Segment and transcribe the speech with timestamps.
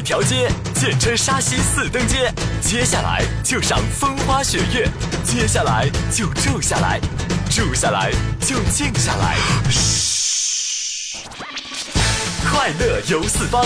[0.00, 2.32] 一条街，简称沙溪四灯街。
[2.62, 4.88] 接下来就赏风花雪月，
[5.22, 6.98] 接下来就住下来，
[7.50, 8.10] 住下来
[8.40, 9.36] 就静下来。
[12.50, 13.62] 快乐游四方，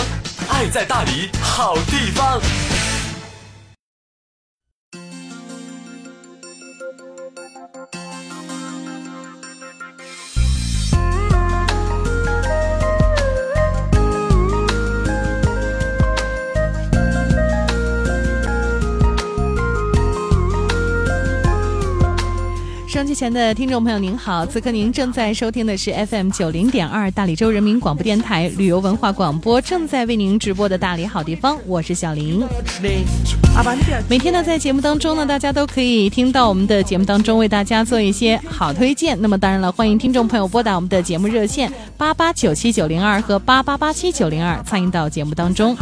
[0.49, 2.41] 爱在大理好地方。
[23.15, 24.45] 前的听众朋友，您好！
[24.45, 32.45] 此刻您正在收听的是 FM 九零点二大理州人民广播电台旅游文化广播，正在为您直播的大理好地方，我是小林。
[34.09, 39.17] 每天呢，在节目当中呢，大家都可以听到我们的节目当中为大家做一些好推荐。
[39.21, 45.77] 那么当然了，欢迎听众朋友拨打我们的节目热线八八九七九零二和八八八七九零二参与到节目当中。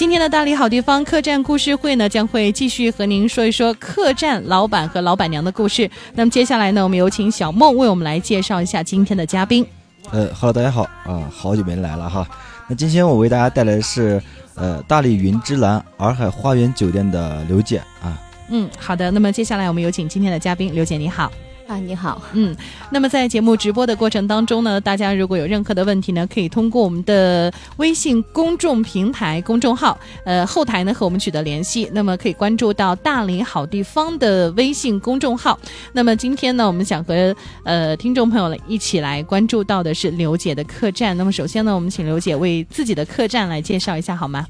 [0.00, 5.90] 今天的大理好地方客栈故事会呢，将会继续和您说一说客栈老板和老板娘的故事。
[6.14, 9.62] 那么接下来呢，我们有请小梦为我们来介绍一下今天的嘉宾。
[10.10, 12.26] 呃，Hello，大家好啊，好久没来了哈。
[12.66, 14.18] 那今天我为大家带来的是
[14.54, 18.18] 呃大理云之蓝洱海花园酒店的刘姐啊。
[18.48, 19.10] 嗯，好的。
[19.10, 21.30] 那么接下来我们有请今天的嘉宾刘姐，你好。
[21.70, 22.56] 啊，你好，嗯，
[22.90, 31.88] 那么在节目直播的过程当中呢，大家如果有任何的问题呢，可以通过我们的微信公众平台公众号，呃，后台呢和我们取得联系。
[31.92, 35.56] 那么可以关注到大理好地方的微信公众号。
[35.92, 37.32] 那么今天呢，我们想和
[37.62, 41.16] 呃听众朋友一起来关注到的是刘姐的客栈。
[41.16, 44.44] 那么首先呢，我们请刘姐为自己的客栈来介绍一下好吗？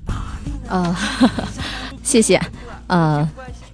[0.68, 0.96] 呃，
[2.02, 2.40] 谢谢，
[2.86, 3.28] 呃，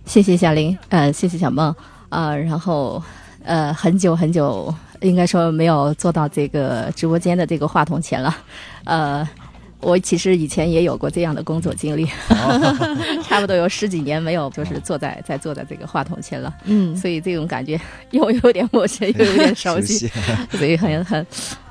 [0.04, 1.72] 谢谢小林，呃，谢谢小梦，
[2.08, 3.00] 呃，然后。
[3.46, 8.36] 呃，很久很久，应该说没有坐到这个直播间的这个话筒前了。
[8.84, 9.26] 呃，
[9.80, 12.06] 我其实以前也有过这样的工作经历，
[13.22, 16.52] 差不多有十几年没有就是坐在在坐在这个话筒前了。
[16.64, 17.80] 嗯，所以这种感觉
[18.10, 20.10] 又有点陌生，又有点熟悉，
[20.50, 21.24] 所以很很。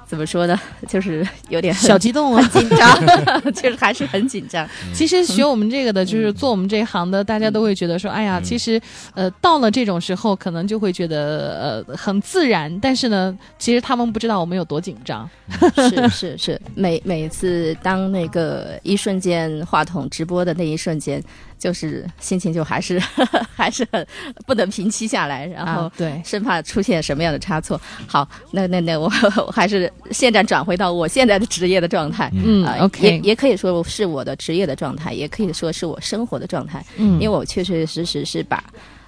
[0.07, 0.59] 怎么说呢？
[0.87, 4.67] 就是有点小激动啊，紧张，其 实还是很紧张。
[4.93, 8.79] 其实学我们这个的，就是做我们这一行的，大家都会觉得说，哎呀，其实，
[9.13, 12.79] 呃，到了这种时候，可能就会觉得呃很自然。
[12.79, 15.27] 但是呢，其实他们不知道我们有多紧张。
[15.75, 21.21] 是是是，每每次当那个一瞬间话筒直播的那一瞬间。
[21.57, 22.99] 就是心情就还是
[23.55, 24.05] 还是很
[24.45, 27.79] 不能平息下来，然后对，生怕出现什么样的差错。
[28.07, 29.11] 好，那那那我
[29.47, 32.31] 我还是现在转回到我现在的职业的状态。
[32.33, 36.85] 嗯，OK，也也可以说是我的职业的状态，也可以说是我生活的状态。
[36.97, 38.63] 嗯，因为我确确实实是把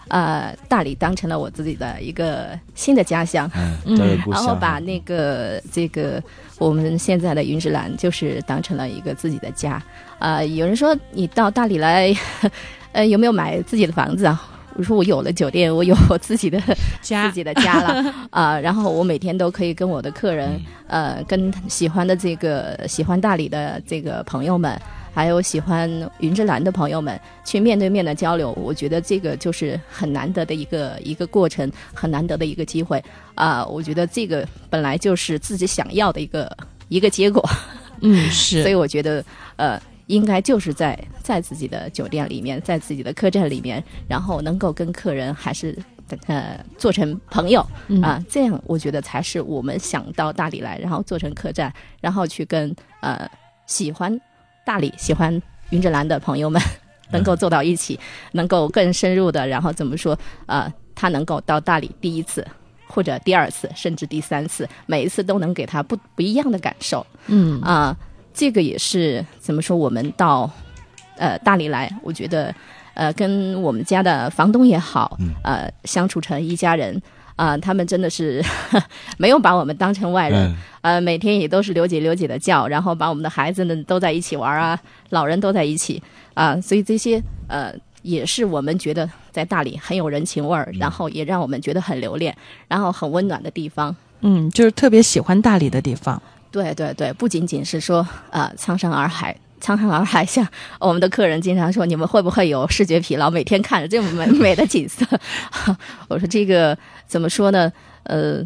[0.08, 3.50] 呃大理当成了我自己的一个新的家乡，
[3.86, 3.98] 嗯，
[4.32, 6.24] 然后把那个这个
[6.58, 9.82] 我们现在的云之蓝就是当成了一个自己的家。
[10.20, 12.16] 啊，有人说你到大理来，
[12.92, 14.42] 呃，有没有买自己的房子啊？
[14.76, 16.62] 我说我有了酒店，我有我自己的
[17.02, 18.60] 家，自己的家了 啊。
[18.60, 24.80] 然后我每天都可以跟我的客人，呃，跟喜欢的这个喜欢大理的这个朋友们，
[25.12, 25.90] 还有喜欢
[26.20, 28.52] 云之蓝的朋友们，去面对面的交流。
[28.52, 33.66] 我觉得这个就是很难得的一个一个过程，很难得的一个机会啊。
[33.66, 36.56] 我觉得这个本来就是自己想要的一个
[36.90, 37.44] 一个结果。
[38.02, 38.62] 嗯，是。
[38.62, 39.26] 所以我觉得，
[39.56, 39.82] 呃。
[40.08, 45.78] 应该就是在在自己的酒店里面，在自己的客栈里面，然后能够跟客人还是
[46.26, 47.66] 呃做成朋友
[48.02, 53.30] 啊，这样我觉得才是我们想到大理来，然后做成客栈，然后去跟呃
[53.66, 54.20] 喜欢
[54.66, 56.62] 大理、喜欢云之蓝的朋友们
[57.12, 58.00] 能够坐到一起，
[58.32, 60.72] 能够更深入的，然后怎么说啊？
[60.96, 62.48] 他能够到大理第一次
[62.88, 67.06] 或者第二次，甚至第三次，每一次都能给他不不一样的感受。
[67.28, 67.96] 嗯啊。
[68.38, 69.76] 这个也是怎么说？
[69.76, 70.48] 我们到，
[71.18, 72.54] 呃，大理来，我觉得，
[72.94, 77.02] 呃，跟我们家的房东也好，呃，相处成一家人
[77.36, 77.58] 啊。
[77.58, 78.40] 他们真的是
[79.18, 84.80] 没有把我们当成外人，呃，每天也都是刘姐刘姐的叫，然后把我们的孩子们都在一起玩啊，
[85.10, 86.00] 老人都在一起
[86.36, 86.62] 啊。
[86.62, 87.74] 所以这些呃，
[88.04, 93.96] 也是我们觉得在大理很有人情味儿，然后也让我们觉得很留恋，然后很温暖的地方。
[94.22, 96.22] 嗯，就是特别喜欢大理的地方。
[96.52, 100.48] 对对对，不仅仅是说呃苍山洱海，苍山洱海，像
[100.80, 103.30] 我们的客人经常说，你们会不会有视觉疲劳？
[103.30, 105.06] 每天看着这么美美的景色，
[106.08, 106.78] 我说这个
[107.08, 107.72] 怎么说呢？
[108.04, 108.42] 呃，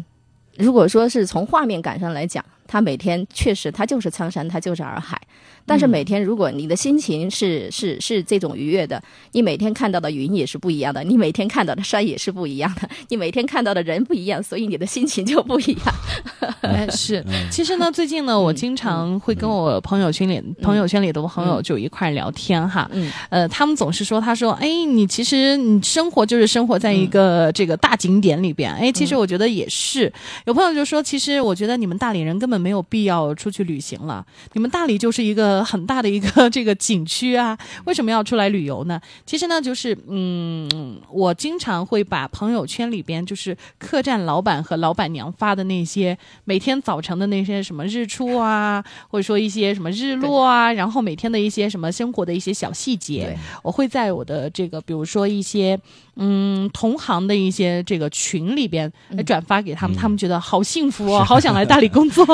[0.56, 2.44] 如果说是从画面感上来讲。
[2.64, 5.20] 它每天确实它就是苍山，它就是洱海。
[5.66, 15.94] 但是每天如果你的心情是是是这种愉悦的，你每天看到的云也是不一样的，你每天看到的山也是不一样的， 你每天看到的人不一样，所以你的心情就不一样。
[16.62, 22.88] 哎，是， 其实呢，最近呢，我经常会跟我朋友圈里、朋友圈里的朋友就一块聊天哈。
[22.92, 28.72] 嗯，呃，他们总是说，他说，哎，你其实你生活就是生活在一个这个大景点里边。
[28.74, 30.12] 哎，其实我觉得也是。
[30.46, 39.00] 有朋友就说，其实我觉得你们大理人根本没有必要出去旅行了，你们大理就是一个 很大的一个 这个景区啊，为什么要出来旅游呢？
[39.26, 55.78] 其实呢，就是嗯，我经常会把朋友圈里边就是客栈老板和老板娘发的那些每天早晨的那些什么日出啊， 或者说一些什么日落啊，然后每天的一些什么生活的一些小细节，我会在我的这个比如说一些
[56.16, 62.24] 嗯同行的一些这个群里边来转发给他们，他们觉得好幸福哦，好想来大理工作。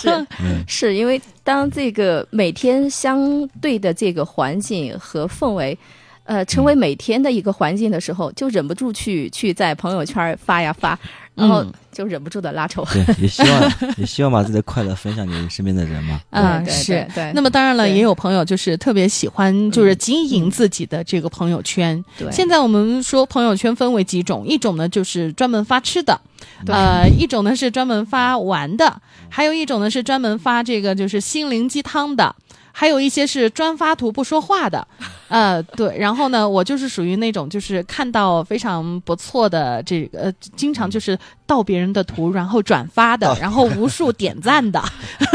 [0.00, 0.26] 是。
[0.66, 2.57] 是因为当这个每天
[2.90, 5.78] 相对的这个环境和氛围。
[6.24, 10.90] 呃，成为每天的一个环境的时候，就忍不住去去在朋友圈发呀发，
[11.34, 12.86] 然后嗯就忍不住的拉仇。
[12.92, 16.20] 对，也希望 也希望把自己的快乐分享给身边的人嘛。
[16.28, 22.04] 嗯，对是对对那么当然了，也有朋友就是特别喜欢，就是经营自己的这个朋友圈。
[22.18, 26.20] 对现在我们说朋友圈分为几种，一种呢就是专门发吃的，
[26.66, 29.00] 呃，一种呢是专门发玩的，
[29.30, 32.36] 还有一种呢是专门发这个就是心灵鸡汤的。
[32.72, 34.86] 还有一些是专发图不说话的，
[35.28, 44.82] 呃，对，然后呢，我就是属于那种就是看到非常不错的这个，呃，经常就是盗别人的图，然后转发的，然后无数点赞的，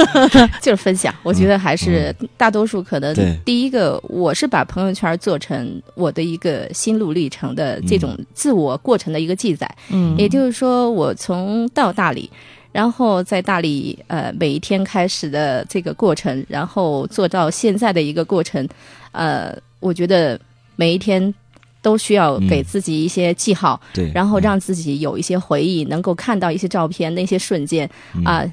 [0.62, 3.13] 就是分享，我觉得还是大多数可能
[3.44, 9.69] 第一个，我是把朋友圈做成我的一个心路历程的这种自我过程的一个记载。
[9.89, 10.15] 嗯。
[10.18, 12.29] 也就是说，我从到大理，
[12.74, 18.68] 然后在大理呃每一天开始的这个过程，然后做到现在的一个过程，
[19.14, 20.38] 呃，我觉得
[20.75, 21.34] 每一天
[21.81, 27.90] 都需要给自己一些记号，对，然后让自己有一些回忆，能够看到一些照片，那些瞬间
[28.25, 28.44] 啊、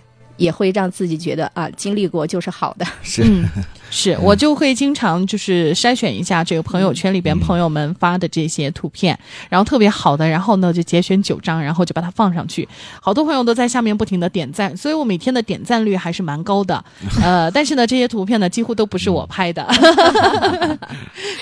[0.41, 2.87] 也会让自己觉得啊，经历过就是好的。
[3.05, 3.45] 是嗯，
[3.91, 9.17] 是我就会经常就是筛选一下这个朋友圈里边朋友们发的这些图片，
[9.51, 12.67] 然后特别好的，然后呢就节选九张，然后就把它放上去。
[13.03, 16.83] 好多朋友都在下面不停的点赞，所以我每天的点赞率还是蛮高的。
[17.23, 19.67] 呃，但是呢，这些图片呢几乎都不是我拍的。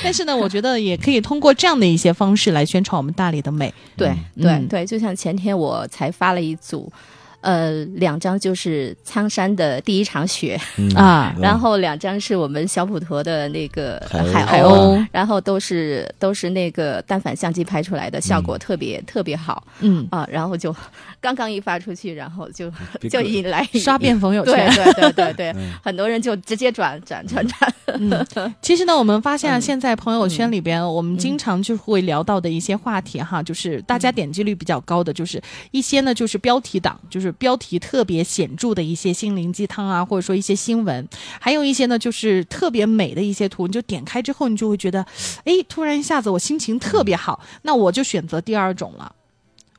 [0.03, 3.73] 但是呢，我觉得也可以通过这样的一些方式来宣传我们大理的美。
[3.97, 6.91] 对嗯对对，就像前天我才发了一组，
[7.41, 11.33] 呃，两张就是苍山的第一场雪，嗯啊。
[11.37, 11.41] 嗯。
[11.43, 14.33] 然后两张是我们小普陀的那个海鸥。
[14.33, 15.07] 海海鸥。
[15.13, 19.63] 然后都是都是那个单反相机拍出来的，效果特别、特别好。
[19.81, 20.27] 嗯，啊。
[20.31, 20.75] 然后就
[21.21, 22.71] 刚刚一发出去，然后就
[23.09, 24.69] 就引来刷遍朋友圈。
[24.75, 25.73] 对对对对， 嗯。
[25.83, 27.75] 很多人就直接转转转转。
[27.87, 28.27] 嗯，
[28.61, 29.61] 其实呢，我们发现啊嗯。
[29.61, 41.09] 现在朋友圈里边，我们经常就会聊到的一些话题哈，就是大家点击率比较高的，就是一些呢就是标题党，就是标题特别显著的一些心灵鸡汤啊，或者说一些新闻，
[41.41, 45.05] 还有一些呢就是特别美的一些图，你就点开之后，你就会觉得，
[45.45, 49.13] 哎，突然一下子我心情特别好，那我就选择第二种了。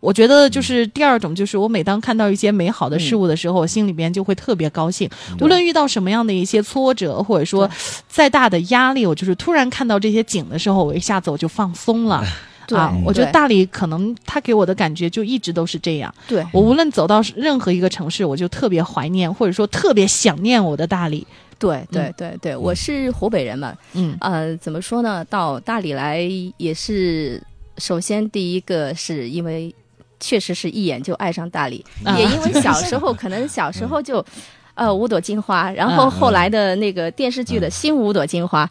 [0.02, 5.10] 我觉得就是第二种，就是我每当看到一些美好的事物的时候，我心里边就会特别高兴。
[5.42, 7.70] 无论遇到什么样的一些挫折，或者说
[8.08, 12.24] 再大的压力，我就是突然看到这些景的时候，我一下子我就放松了。
[12.70, 16.14] 对啊，我觉得大理可能他给我的感觉就一直都是这样。
[16.28, 21.26] 对我无论走到任何一个城市，我就特别怀念，或者说特别想念我的大理。
[21.58, 25.26] 对对对对，我是湖北人嘛，嗯呃，怎么说呢？
[25.26, 26.22] 到大理来
[26.58, 27.42] 也是，
[27.78, 29.74] 首先第一个是因为
[30.20, 34.24] 确实是一眼就爱上大理，啊也因为小时候可能小时候就。
[34.76, 38.66] 呃，五朵金花，然后嗯后来的那个电视剧的新五朵金花，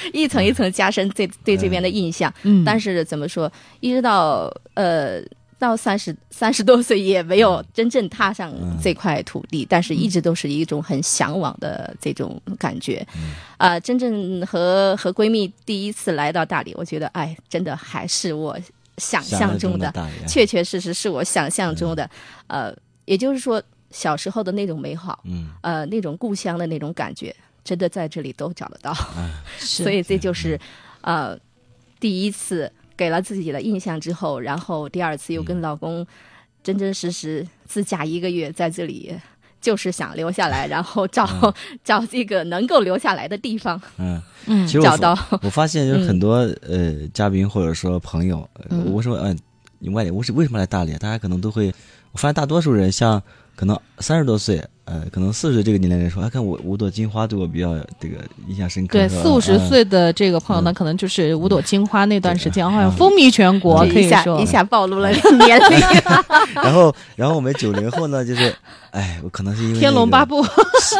[0.12, 2.32] 一层一层加深对对这边的印象。
[2.42, 3.50] 嗯，但是怎么说，
[3.80, 5.20] 一直到呃
[5.58, 8.52] 到三十三十多岁也没有真正踏上
[8.82, 13.04] 这块土地，但是一直都是一种很向往的这种感觉。
[13.56, 18.56] 啊、真正和和闺蜜第一次来到大理，我觉得哎，真的还是我
[18.98, 19.92] 想象中的，
[20.28, 22.08] 确确实实是我想象中的。
[22.46, 22.72] 呃，
[23.04, 27.34] 也就是说，小时候的那种美好，嗯，呃，那种故乡的那种感觉，
[27.68, 28.94] 真的在这里都找得到。
[29.60, 30.58] 是所以这就是，
[31.02, 31.38] 呃，
[32.00, 36.06] 第一次给了自己的印象之后，然后第二次又跟老公
[36.62, 39.14] 真真实实自驾一个月在这里。
[39.60, 41.26] 就是想留下来，然后找、
[41.82, 45.18] 找这个能够留下来的地方，嗯，嗯其实找到。
[45.42, 48.48] 我发现有很多呃嘉宾或者说朋友，
[48.86, 49.36] 我说嗯，
[49.80, 50.92] 你外地，我是为什么来大理？
[50.92, 51.74] 大家可能都会，
[52.12, 53.20] 我发现大多数人像
[53.56, 58.16] 可能三十多岁呃，可能四十岁这个年龄人说，哎，看五五朵金花对我比较这个
[58.48, 58.94] 印象深刻。
[58.98, 59.68] 对，四五十嗯。
[59.68, 64.40] 岁的这个朋友呢，嗯可能就是五朵金花那段时间，对好像风靡全国，可以说。
[64.40, 65.80] 一下暴露了年龄。
[66.54, 68.54] 然后，然后我们九零后呢，就是，
[68.90, 70.42] 哎，我可能是因为《天龙八部》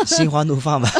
[0.06, 0.90] 心心花怒放吧，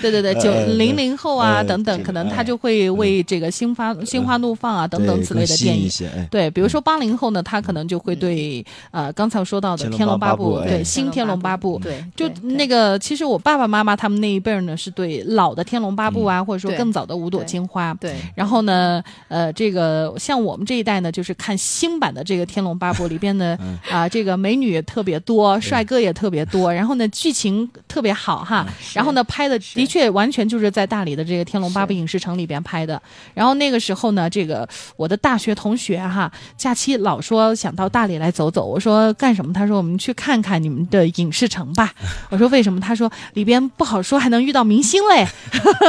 [0.00, 5.80] 对 对对， 九零零后啊呃等等，可能他哎就会为这个心花心花怒放啊等等对此类的更吸电影。
[5.80, 10.68] 引一些，哎，对，比如说八零后呢，他可能就会对呃刚才说到的《天龙八部》八部哎。
[10.68, 17.94] 对新《天龙八部》对，就那个，其实我爸爸妈妈他们那一辈儿呢，是对老的《天龙八部》啊，或者说更早的《五朵金花》。
[17.98, 33.00] 对，然后呢，呃，这个像我们这一代呢，就是看新版的这个《天龙八部》里边呢，嗯啊、这个美女也特别多，帅哥也特别多，然后呢，剧情特别好哈，然后呢，拍的的确完全就是在大理的这个《天龙八部》影视城里边拍的。
[33.34, 39.52] 然后那个时候呢，这个我的大学同学哈，假期老说想到大理来走走，我说干什么？
[39.52, 41.92] 他说我们去看看你们的影视城吧。
[42.30, 42.80] 我说为什么？
[42.80, 45.26] 他说里边不好说，还能遇到明星嘞。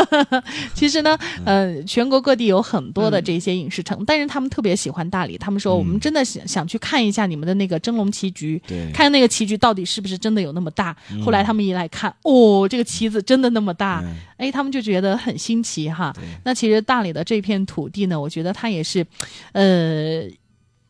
[0.75, 5.37] 其实呢，呃，全国各地有很多的这些影视城，但是他们特别喜欢大理。
[5.37, 10.95] 他们说，我们真的想想去看一下你们的那个蒸笼棋局，对，看那个棋局到底是不是真的有那么大。
[11.23, 16.13] 后来他们一来看，哦，这个棋子真的那么大，嗯哎，他们就觉得很新奇哈。
[16.43, 19.05] 那其实大理的这片土地呢，我觉得它也是，
[19.53, 20.23] 呃，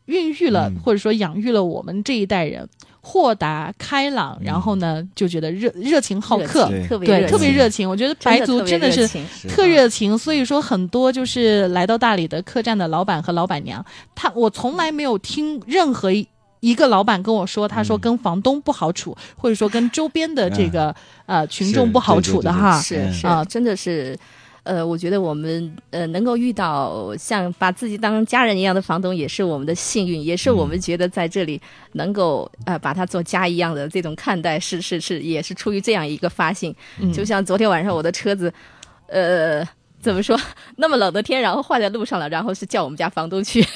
[0.06, 2.68] 孕育了、嗯或者说养育了我们这一代人
[3.06, 7.90] 豁达开朗，然后呢就觉得热热情好客，对对，特别热特别情热情。
[7.90, 13.84] 我觉得白族真的是特热情是特热情，所以说很多就是来到大理的客栈的老板和老板娘，
[14.14, 16.26] 他我从来没有听任何一。
[16.60, 20.96] 一个老板跟我说，他说嗯跟房东不好处，或者说跟周边的这个、
[21.26, 22.78] 呃群众不好处的哈。
[22.78, 24.18] 嗯是是啊真的是。
[24.64, 31.60] 呃，我觉得我们呃能够遇到像把自己当家人一样的房东，也是我们的幸运，也是我们觉得在这里
[31.92, 36.74] 能够呃把它做家一样的这种看待，是是是，也是出于这样一个发心。
[36.98, 38.52] 嗯就像昨天晚上我的车子，
[39.06, 39.64] 呃。
[40.04, 40.38] 怎么说？
[40.76, 43.66] 那么冷的天，然后坏在路上了，然后是叫我们家房东去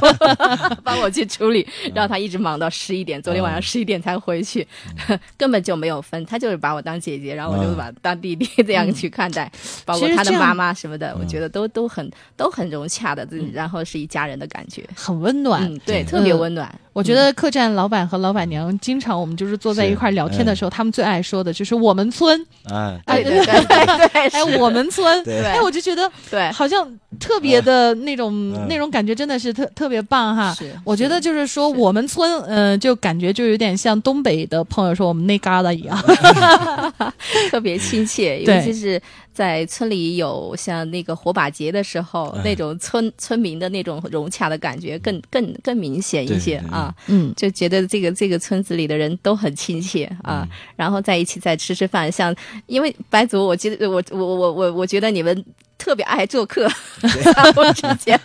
[0.82, 4.66] 帮我去处理， 然后他一直忙到十一点，昨天晚上十一点才回去，
[5.36, 7.76] 根本就没有分，他就是把我当姐姐，然后我就嗯。
[7.76, 9.50] 把当弟弟这样去看待，
[9.84, 15.72] 包括他的妈妈什么的，我觉得都都很都很融洽的，然后是一家人的感觉，很温暖。
[15.86, 16.74] 对特别温暖。
[16.98, 22.44] 我觉得客栈老板和老板娘经常我们就是坐在一块儿聊天的时候，他们最爱说的就是我们村，
[23.06, 26.50] 哎，对对对对对， 哎，我们村，哎，我就觉得对。
[26.50, 26.84] 好像
[27.20, 28.66] 特别的那种、嗯。
[28.68, 30.52] 那种感觉，真的是特特别棒哈。
[30.54, 35.96] 是我觉得就是说，我们村，嗯，就感觉就有点像东北的朋友说我们那旮旯一样。
[37.50, 39.00] 特别亲切，尤其是
[39.38, 42.42] 在村里有像那个火把节的时候，哎。
[42.42, 46.92] 那种村村民的那种融洽的感觉更更更明显一些啊。
[47.06, 50.48] 嗯，就觉得这个这个村子里的人都很亲切啊，嗯。
[50.74, 52.34] 然后在一起再吃吃饭，像
[52.66, 55.44] 因为白族，我记得我我我我我觉得你们
[55.76, 56.68] 特别爱做客，
[57.22, 58.20] 相互 之间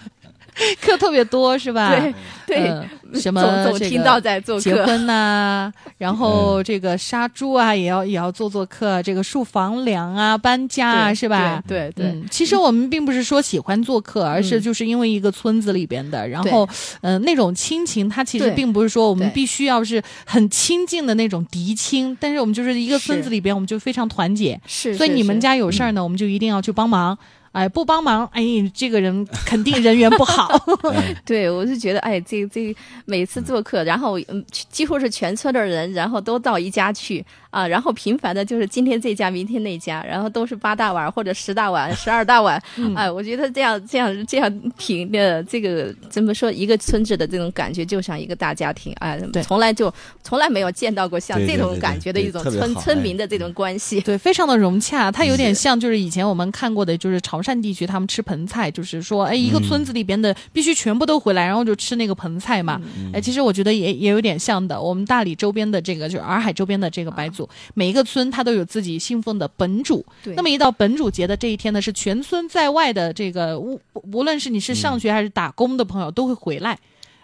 [0.82, 1.90] 课特别多是吧？
[2.00, 2.14] 对
[2.46, 11.62] 对，嗯什么总总听到在做客，结婚呐、然后这个杀猪啊，也要也要做做客，这个树房梁啊，搬家啊，是吧？
[11.68, 12.06] 对对对。
[12.08, 14.62] 嗯，其实我们并不是说喜欢做客，而是嗯。
[14.64, 16.68] 就是因为一个村子里边的，然后，
[17.02, 27.18] 呃，那种亲情，它其实并不是说我们必须要是很亲近的那种嫡亲，但是我们就是一个村子里边，我们就非常团结，是，所以你们家有事儿呢，我们就一定要去帮忙。
[27.54, 28.44] 哎，不帮忙，哎，
[28.74, 30.48] 这个人肯定人缘不好。
[30.92, 49.94] 哎 对，我是觉得，哎，这这每次做客，然后嗯，几乎是全村的人，然后都到一家去啊，然后频繁的就是今天这家，明天那家，然后都是八大碗或者十大碗、十二大碗，嗯哎，我觉得这样这样这样挺的，这个怎么说，一个村子的这种感觉就像一个大家庭，哎对，从来就
[50.24, 54.02] 从来没有见到过像这种感觉的一种村村民的这种关系。
[54.02, 62.82] 对，非常的融洽，它有点像就是以前我们看过的，就是潮汕地区他们吃盆菜，就是说，哎，一个嗯村子里边的必须全部都回来，然后就吃那个盆菜嘛。
[62.98, 64.82] 嗯哎，其实我觉得也也有点像的。
[64.82, 67.43] 我们大理周边的这个，就是洱海周边的这个白族，
[67.74, 70.06] 每一个村它都有自己信奉的本主。
[70.24, 73.80] 对那么一到本主节的这一天呢，是全村在外的这个无
[74.12, 76.78] 无论是你是上学还是打工的朋友都会回来。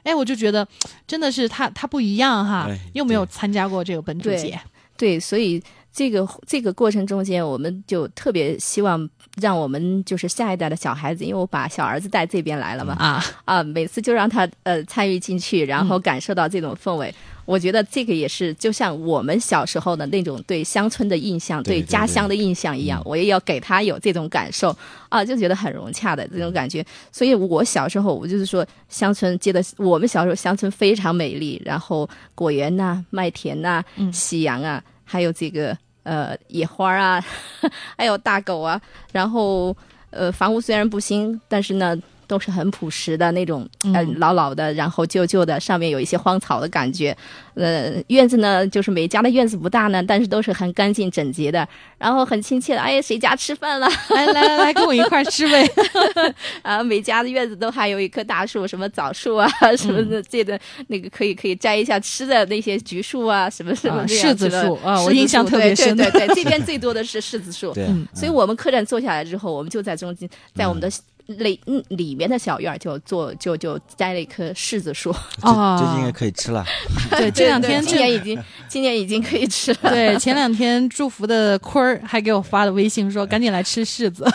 [0.04, 0.66] 哎，我就觉得
[1.06, 2.80] 真的是他他不一样哈哎。
[2.94, 4.60] 又没有参加过这个本主节，
[4.98, 5.62] 对，所以
[5.92, 9.08] 这个这个过程中间，我们就特别希望
[9.42, 17.14] 让我们就是下一代的小孩子，因为我把小儿子带这边来了嘛，啊，啊，每次就让他呃参与进去，然后嗯感受到这种氛围。
[17.50, 24.70] 我觉得这个也是，就像我们小时候的那种对乡村的印象、对对家乡的印象一样，嗯我也要给他有这种感受
[25.10, 26.86] 啊，就觉得很融洽的这种感觉。
[27.12, 34.84] 所以我小时候，我就是说，乡村记得我们小时候乡村非常美丽，然后果园呐、麦田呐、嗯夕阳啊。
[35.04, 37.26] 还有这个呃野花啊，
[37.98, 38.80] 还有大狗啊，
[39.12, 39.76] 然后
[40.12, 41.98] 呃房屋虽然不新，但是呢。
[42.30, 47.18] 都是很朴实的那种，呃，老老的，然后旧旧的，上面有一些荒草的感觉。
[47.56, 51.68] 呃，院子呢，就是每家的院子不大呢，但是都是很干净整洁的，
[51.98, 52.80] 然后很亲切的。
[52.80, 53.90] 哎，谁家吃饭了？
[54.12, 55.68] 来来来来，跟我一块吃呗。
[56.62, 60.58] 啊，每家的院子都还有一棵大树，什么枣树啊，什么的，这个
[60.88, 65.98] 那个可以可以摘一下吃的那些橘树啊，什么什么柿子树啊，我印象特别深。
[65.98, 67.74] 对对对，这边最多的是柿子树。
[67.74, 70.90] 对，所以我们客栈坐下来之后，我们就在中间，在我们的。
[71.38, 75.10] 里嗯里面的小院就做就就栽了一棵柿子树
[75.44, 76.66] 哦，最近应该可以吃了。
[77.12, 79.90] 对，这两天今年已经今年已经可以吃了。
[79.92, 84.26] 对，前两天祝福的坤儿还给我发了微信说赶紧来吃柿子。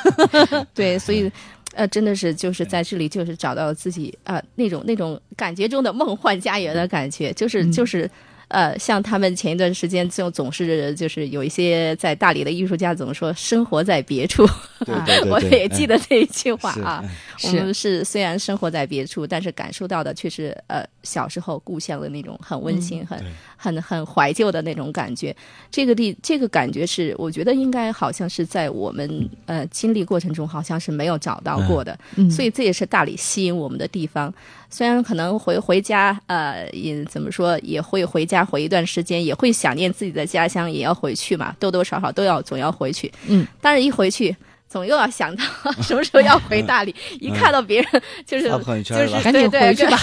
[0.72, 1.30] 对，所以
[1.74, 8.08] 呃真的是就是在这里就是找到自己啊那种那种感觉中的梦幻家园的感觉，就是就是。
[8.54, 14.46] 呃，像他们前一段时间就总是就是有一些在大理的艺术家怎么说生活在别处，
[15.28, 17.04] 我也记得这一句话啊。
[17.42, 23.20] 我们是虽然生活在别处，但是感受到的却是呃小时候故乡的那种很温馨、很
[23.64, 25.34] 很很怀旧的那种感觉。
[25.70, 34.32] 这个地这个感觉是我觉得应该好像是在我们呃经历过程中好像是没有找到过的，嗯所以这也是大理吸引我们的地方。
[34.68, 43.10] 虽然可能回回家，呃，也怎么说也会回家回一段时间，也会想念自己的家乡，也要回去嘛，多多少少都要总要回去。
[43.28, 44.36] 嗯，但是一回去，
[44.68, 45.44] 总又要想到
[45.80, 46.92] 什么时候要回大理。
[47.20, 48.44] 一看到别人就是
[48.82, 49.98] 就是赶紧回去吧。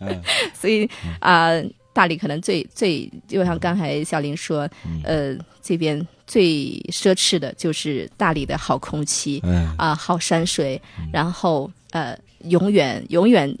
[0.00, 0.20] 对，
[0.52, 1.52] 所以啊，
[1.96, 4.68] 大理可能最最就像刚才小林说，
[5.02, 6.44] 呃，这边最
[6.92, 9.42] 奢侈的就是大理的好空气，
[9.78, 12.16] 啊，好山水，然后呃。
[12.48, 13.52] 永远永远，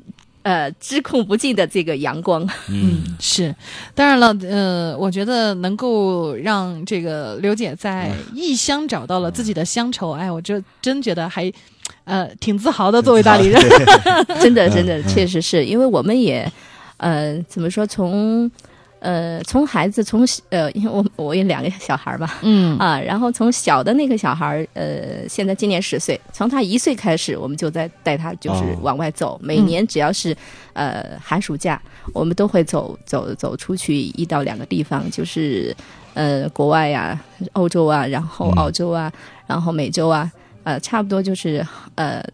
[0.42, 2.46] 呃，知控不尽的这个阳光。
[2.68, 3.52] 嗯，是，
[3.96, 11.50] 当然了，呃，我觉得能够让这个刘姐在异乡找到了自己的乡愁，哎，我就真觉得还，
[12.04, 13.02] 呃，挺自豪的。
[13.02, 13.60] 作为大理人，
[14.40, 16.48] 真的真的确实是因为我们也，
[16.98, 18.50] 呃，怎么说从。
[18.98, 30.34] 呃，从孩子从呃，因为我我有两个小孩嘛，嗯啊，然后从小的那个小孩呃，现在今年十岁，从他一岁开始，我们就在带他就是往外走，每年只要是
[30.72, 31.80] 呃寒暑假，
[32.14, 35.76] 我们都会走走走出去一到两个地方，就是
[36.14, 39.12] 呃国外呀，欧洲啊，然后澳洲啊，
[39.46, 40.28] 然后美洲啊，
[40.64, 41.64] 呃，差不多就是
[41.96, 42.24] 呃。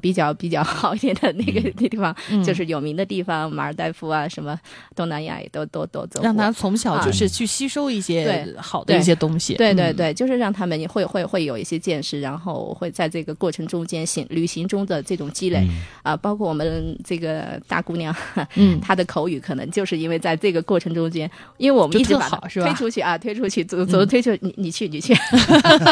[0.00, 2.14] 比较比较好一点的那个那地方，
[2.44, 4.58] 就是有名的地方，马尔代夫啊，什么
[4.94, 6.22] 东南亚也都都都走。
[6.22, 9.54] 让他从小就是去吸收一些好的一些东西。
[9.54, 15.66] 对对对，就是让他们会会会有一些见识，然后会在这个过程中间行旅行中的这种积累
[16.02, 18.14] 啊，包括我们这个大姑娘，
[18.54, 25.12] 嗯， 她的口语可能就是因为在这个过程中间，因为我们一直把推出去啊，推出去，走走推出你你去你去，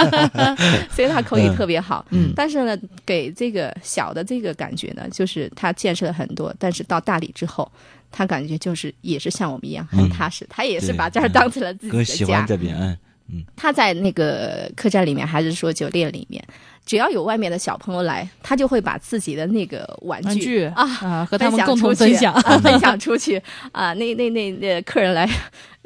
[0.95, 2.05] 所以她口语特别好。
[2.11, 3.75] 嗯，但是呢，给这个。
[3.83, 7.71] 小的这个感觉呢，就是他见识了很多，但是到大理之后，
[8.11, 12.45] 他感觉就是也是像我们一样很踏实，他也是把这儿当成了自己的家。
[12.47, 12.77] 这边，
[13.29, 16.45] 嗯，他在那个客栈里面，还是说酒店里面，
[16.85, 23.41] 只要有外面的小朋友来，他就会把自己的那个玩具啊和他们共同分享，分享出去
[23.73, 25.29] 啊，那那那那客人来。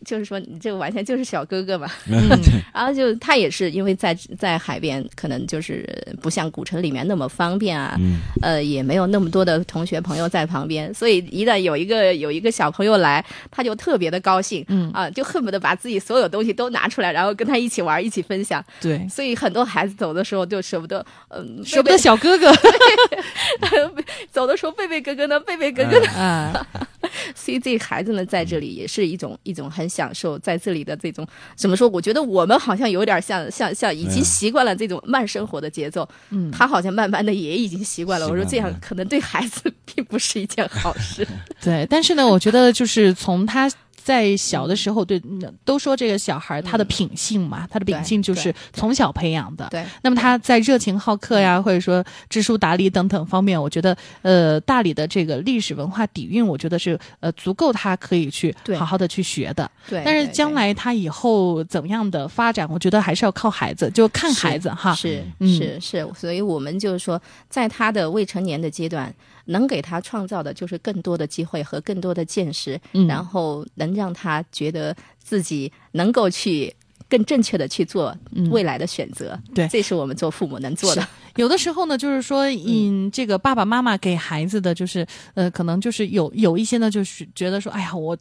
[0.05, 1.89] 就是说，你这个完全就是小哥哥嘛。
[2.09, 2.29] 嗯，
[2.73, 5.89] 然后就他也是因为在在海边，可能就是
[6.21, 7.97] 不像古城里面那么方便啊。
[7.99, 8.19] 嗯。
[8.43, 14.65] 呃，也没有那么多的同学朋友在旁边，所以一旦有一个有一个小朋友来，他就特别的高兴。
[14.69, 14.91] 嗯。
[14.93, 18.65] 啊，就恨不得把自己所有东西都拿出来，然后跟他一起玩，一起分享。
[18.81, 19.07] 对。
[19.09, 22.53] 所以很多孩子走的时候就舍不得，嗯，舍不得小哥哥。
[24.31, 25.41] 走的时候，贝贝哥哥呢？
[25.41, 26.11] 贝贝哥哥呢？
[26.13, 26.67] 啊。
[27.35, 31.89] 所以这孩子呢，在这里也是一种一种很享受在这里的这种怎么说？
[31.89, 38.27] 我觉得我们好像有点像像像已经习惯了这种慢生活的节奏，嗯，他好像慢慢的也已经习惯了。
[38.27, 41.27] 我说这样可能对孩子并不是一件好事。
[41.63, 43.71] 对，但是呢，我觉得就是从他。
[44.05, 45.19] 在小的时候，对，
[45.65, 49.67] 都说这个小孩他的品性嘛，他的秉性就是从小培养的。
[49.71, 59.71] 对，那么他在热情好客呀，或者说知书达理等等方面，我觉得，呃，大理的这个历史文化底蕴，我觉得是呃足够他可以去好好的去学的。
[59.89, 64.95] 对，但是将来他以后怎么样的发展，我觉得还是要靠孩子，就看孩子哈。
[64.95, 69.11] 是是是，所以我们就是说，在他的未成年的阶段。
[69.47, 76.75] 能给他创造的就是更多的机会和更多的见识，然后能让他觉得自己能够去
[77.09, 78.17] 更正确的去做
[78.51, 79.39] 未来的选择。
[79.55, 81.07] 对，这是我们做父母能做的。
[81.37, 88.17] 有的时候呢，就是说，嗯，这个爸爸妈妈给孩子的就是，呃，可能就是有有一些呢，就是觉得说，哎呀，我。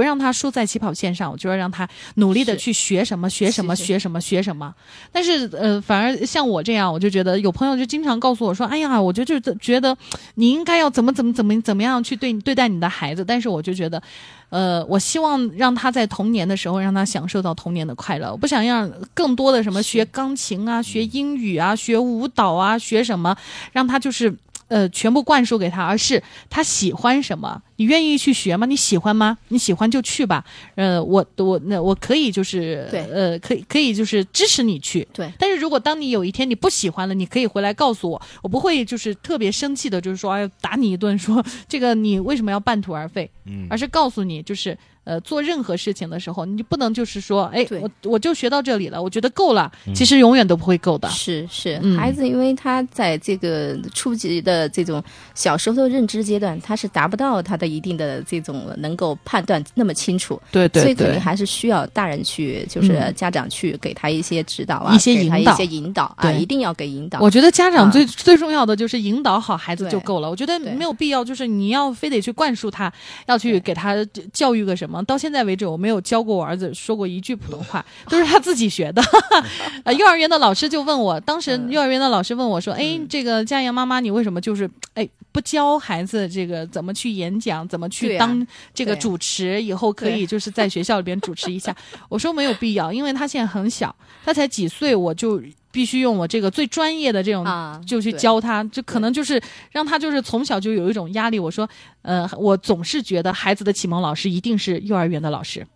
[0.00, 4.74] 不让他输在起跑线上，我就要让他努力的去学什么学什么是是学什么学什么。
[5.12, 9.94] 但是呃，反而像我这样，我就觉得有朋友就经常告诉我说：“哎呀，我就就觉得
[10.36, 14.02] 你应该要怎么怎么怎么怎么样去对对待你的孩子。”但是我就觉得。
[14.48, 23.36] 呃，我希望让他在童年的时候让他享受到童年的快乐，我不想让更多的什么学钢琴啊、学英语啊、学舞蹈啊、学什么，
[23.70, 24.36] 让他就是
[24.70, 28.64] 呃全部灌输给他，而是他喜欢什么，你愿意去学吗？
[28.66, 29.36] 你喜欢吗？
[29.48, 30.42] 你喜欢就去吧。
[30.76, 35.06] 呃，我我那我可以就是对呃可以可以就是支持你去。
[35.12, 43.30] 对但是如果当你有一天你不喜欢了，你可以回来告诉我，我不会就是特别生气的，就是说哎打你一顿，说这个你为什么要半途而废？
[43.44, 51.08] 嗯而是告诉你，就是呃，做任何事情的时候，你不能就是说，哎，对我我就学到这里了，我觉得够了，其实永远都不会够的。
[51.08, 55.02] 是是嗯，孩子，因为他在这个初级的这种
[55.34, 67.18] 小时候的认知阶段，他是达不到他的一定的这种能够判断那么清楚，对对所以肯定还是需要大人去，就是嗯家长去给他一些指导啊，一些引导一些引导啊，一定要给引导。
[67.20, 70.28] 我觉得家长啊最、最重要的就是引导好孩子就够了。
[70.28, 72.92] 我觉得没有必要，就是你要非得去灌输他，
[73.26, 73.96] 要去给他
[74.32, 74.99] 教育个什么。
[75.04, 79.02] 到现在为止，我没有教过我儿子说过一句普通话，都是他自己学的。
[79.84, 91.74] 呃，幼儿园的老师就问我，当时嗯幼儿园的老师问我说：“哎，嗯这个佳阳妈妈，你为什么就是哎不教孩子这个怎么去演讲，怎么去当这个主持，以后可以就是在学校里边主持一下？”
[92.08, 95.40] 我说没有必要，因为他现在很小，他才几岁，我就
[95.72, 101.38] 必须用我这个最专业的这种啊，就去教他，就可能就是让他就是从小就有一种压力。
[101.38, 101.68] 我说，
[102.02, 105.66] 呃，我总是觉得孩子的启蒙老师一定是幼儿园的老师。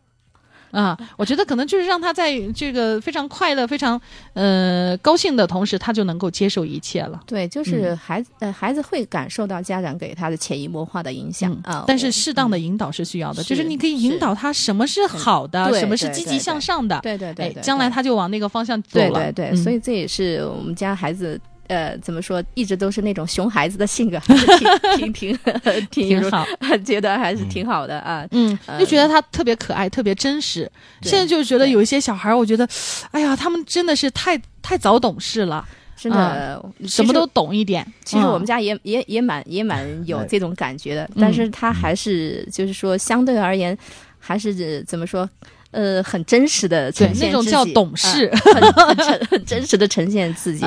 [0.74, 4.00] 啊，我觉得可能就是让他在这个非常快乐、非常
[4.32, 7.20] 呃高兴的同时，他就能够接受一切了。
[7.26, 11.84] 对，就是孩子、呃，孩子会感受到家长给他的潜移默化的影响、嗯啊。
[11.87, 16.98] 但是适当的引导是需要的，是就是你可以引导他什么是好的，什么是积极向上的。
[17.02, 19.30] 对对对对，，哎将来他就往那个方向走了。
[19.30, 21.40] 对对对，嗯所以这也是我们家孩子。
[21.68, 22.42] 呃，怎么说？
[22.55, 24.18] 一直都是那种熊孩子的性格，
[24.96, 26.46] 挺挺挺挺挺好。
[26.85, 28.27] 觉得还是挺好的啊。
[28.33, 30.70] 嗯，呃就觉得他特别可爱，特别真实。
[31.03, 32.68] 现在就觉得有一些小孩儿，我觉得，
[33.11, 37.87] 哎呀，他们真的是太太早懂事了，真的，什么都懂一点。
[38.05, 43.77] 其实我们嗯家也、也也蛮也蛮有哎这种感觉的，嗯但是他还是就是说相对而言，
[44.18, 45.29] 还是怎么说？
[45.70, 48.62] 呃，很真实的对呈现自己那种叫懂事很
[49.27, 50.64] 很真实的呈现自己。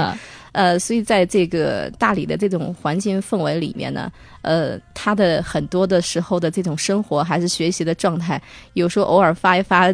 [0.58, 8.42] 啊呃，所以在这个大理的这种环境氛围里面呢，呃，他的很多的时候的这种生活还是学习的状态，
[8.74, 9.94] 有时候偶尔发一发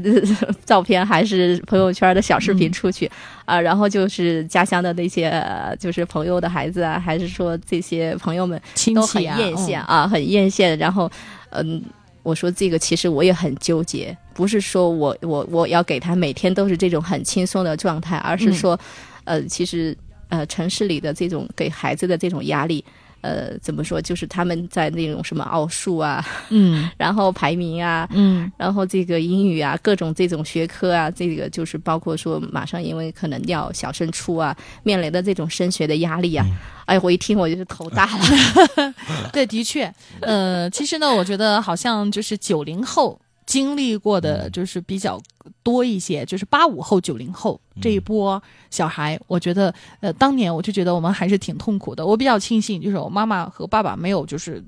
[0.65, 3.12] 照片，还是朋友圈的小视频嗯出去
[3.45, 10.78] 啊、然后就是家乡的那些、呃 就是朋友的孩子啊，还是说这些朋友们亲都很戚啊，艳羡嗯啊，很艳羡。
[10.78, 11.12] 然后，
[11.49, 11.84] 嗯，
[12.23, 18.80] 我说这个其实我也很纠结，不是说我我我要给他每天都是这种很轻松的状态，而是嗯说，
[19.26, 19.95] 呃，其实
[20.34, 22.84] 呃城市里的这种给孩子的这种压力。
[23.22, 24.02] 呃，怎么说？
[24.02, 36.46] 就是他们在那种什么奥数啊， 嗯然后排名啊，嗯然后这个英语啊，各种这种学科啊，这个就是包括说马上因为可能要小升初啊，面临的这种升学的压力啊，
[36.86, 38.93] 哎，我一听我就是头大了。
[39.32, 43.17] 对，的确，呃，其实呢，我觉得好像就是九零后
[43.54, 45.22] 经历过的就是比较
[45.62, 52.04] 多一些，就是八五后、九零后这一波小孩，我觉得，呃，当年我就觉得我们还是挺痛苦的。
[52.04, 54.63] 我比较庆幸，就是我妈妈和爸爸没有就是。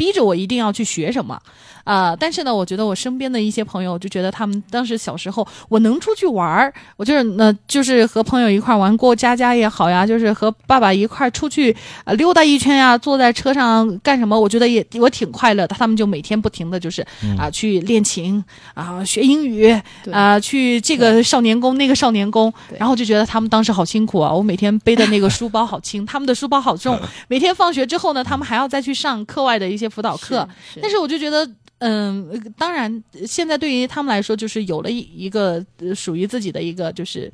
[0.00, 1.38] 逼着我一定要去学什么，
[1.84, 15.76] 啊、但是呢，我觉得我身边的一些朋友就觉得他们当时小时候，我能出去玩儿，我就是呢，就是和朋友一块儿玩过家家也好呀，就是和爸爸一块儿出去呃溜达一圈呀，坐在车上干什么，我觉得也我挺快乐的。
[15.78, 17.06] 他们就每天不停的就是
[17.38, 20.14] 啊、去练琴啊、学英语对。
[20.14, 31.48] 啊、去这个少年宫那个少年宫，然后就觉得他们当时好辛苦啊，我每天背的那个书包好轻，他们的书包好重， 每天放学之后呢，他们还要再去上课外的一些辅导课，是但是我就觉得。
[31.82, 37.32] 嗯，呃当然，现在对于他们来说，就是有了一一个呃属于自己的一个就是、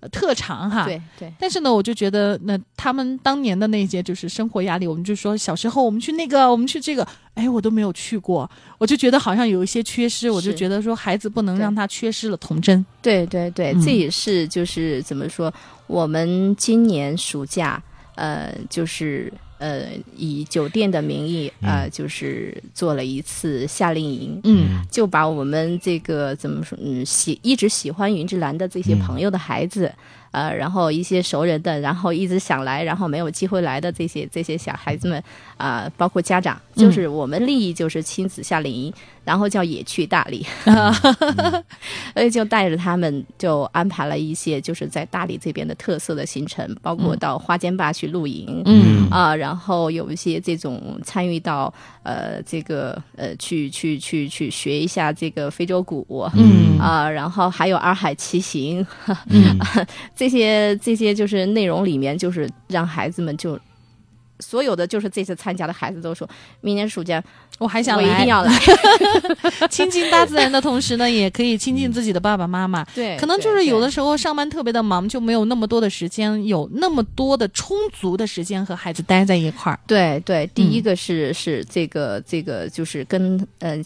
[0.00, 0.86] 呃特长哈。
[0.86, 12.82] 对对但是呢，我就觉得，那他们当年的那些就是生活压力，我们就说小时候我们去那个，我们去这个，哎，我都没有去过，我就觉得好像有一些缺失，我就觉得说孩子不能让他缺失了童真。
[13.02, 15.52] 对对对，嗯这也是就是怎么说，
[15.86, 17.82] 我们今年暑假
[18.14, 19.30] 呃，就是
[19.62, 24.40] 呃，以酒店的名义呃，就是做了一次夏令营。
[24.42, 24.82] 嗯。
[24.90, 29.90] 就把我们这个怎么说，嗯，喜一直喜欢云之蓝的这些朋友的孩子，
[30.32, 35.22] 呃，然后一些熟人的，然后一直想来，然后没有机会来的这些这些小孩子们
[35.56, 38.92] 啊、包括家长，就是我们利益就是亲子夏令营，
[39.24, 40.44] 然后叫野趣大理，
[42.14, 49.08] 所以就带着他们就安排了一些就是在大理这边的特色的行程，包括到花间坝去露营，嗯。
[49.10, 56.78] 啊，然后有一些这种参与到呃这个呃去去去去学一下这个非洲鼓，嗯。
[56.80, 58.84] 啊，然后还有洱海骑行，
[59.28, 59.58] 嗯
[60.22, 63.58] 这些这些就是内容里面，就是让孩子们就
[64.38, 66.28] 所有的就是这次参加的孩子都说，
[66.60, 67.20] 明年暑假
[67.58, 68.52] 我还想来我一定要来，
[69.68, 72.84] 亲近大自然的同时呢，也可以亲近自己的爸爸妈妈。
[72.94, 79.80] 对，可能就是有的时候上班特别的忙，就没有那么多的时间，有那么多的充足的时间和孩子待在一块儿。
[79.88, 83.76] 对对，第一嗯个是、是这个这个就是跟呃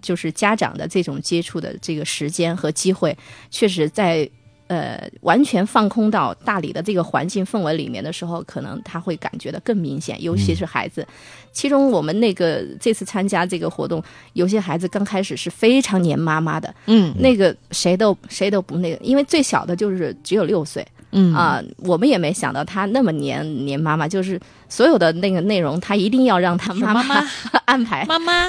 [0.00, 3.18] 就是家长的这种接触的这个时间和机会，
[3.50, 4.30] 确实在。
[4.70, 11.04] 呃，完全放空到大理的这个环境氛围里面的时候，可能他会感觉的更明显，尤其是孩子。
[11.50, 14.00] 其中我们那个这次参加这个活动，
[14.34, 27.30] 有些孩子刚开始是非常黏妈妈的，嗯那个谁都谁都不那个，因为最小的就是只有六岁，嗯啊、我们也没想到他那么黏黏妈妈，就是所有的那个内容，他一定要让他妈说妈妈
[27.66, 28.04] 安排。
[28.06, 28.48] 妈妈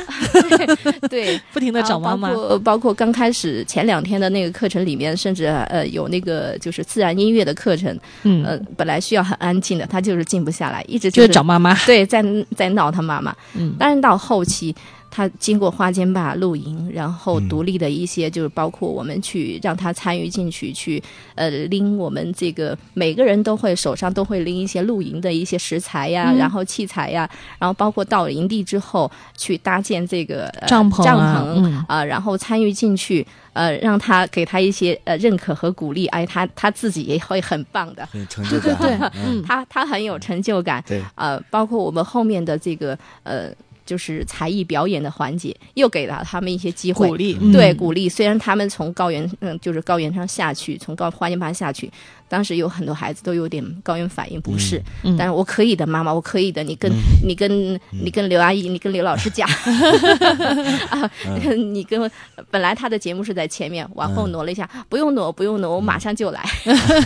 [1.10, 2.34] 对， 不停的找妈妈啊。
[2.34, 11.74] 包括包括刚开始前两天的那个课程里面，甚至呃有那个就是自然音乐的课程，嗯，呃本来需要很安静的，他就是静不下来，一直就是是找妈妈。
[11.86, 12.24] 对在
[12.56, 13.36] 在闹他妈妈。
[13.56, 14.76] 嗯但是到后期。
[15.12, 21.04] 他经过花间坝露营，然后嗯独立的一些，就是包括我们去让他参与进去，去
[21.36, 26.38] 呃拎我们这个每个人都会手上都会拎一些露营的一些食材呀，嗯。
[26.38, 31.86] 然后器材呀，然后包括到营地之后去搭建这个、呃、帐篷啊帐篷嗯。
[31.88, 38.78] 啊、然后参与进去，呃，让他给他一些呃认可和鼓励，哎，他他自己也会很棒的，很成就感。
[38.78, 43.52] 对， 他他很有成就感，对，呃，包括我们后面的这个呃，
[43.92, 47.16] 就是才艺表演的环节，又给了他们一些机会鼓。
[47.18, 48.08] 励，对，嗯鼓励。
[48.08, 51.92] 虽然他们从高原，嗯，就是高原上下去，从高花间盘下去，
[52.32, 54.82] 当时有很多孩子都有点高原反应不适。
[55.04, 56.64] 嗯但是我可以的，妈妈，我可以的。
[56.64, 56.90] 你跟、
[57.22, 59.46] 你跟你跟刘阿姨，你跟刘老师讲
[60.90, 61.12] 啊，
[61.74, 62.10] 你跟
[62.50, 66.42] 本来他的节目是在前面，往后挪了一下，不用挪，不用挪，我马上就来。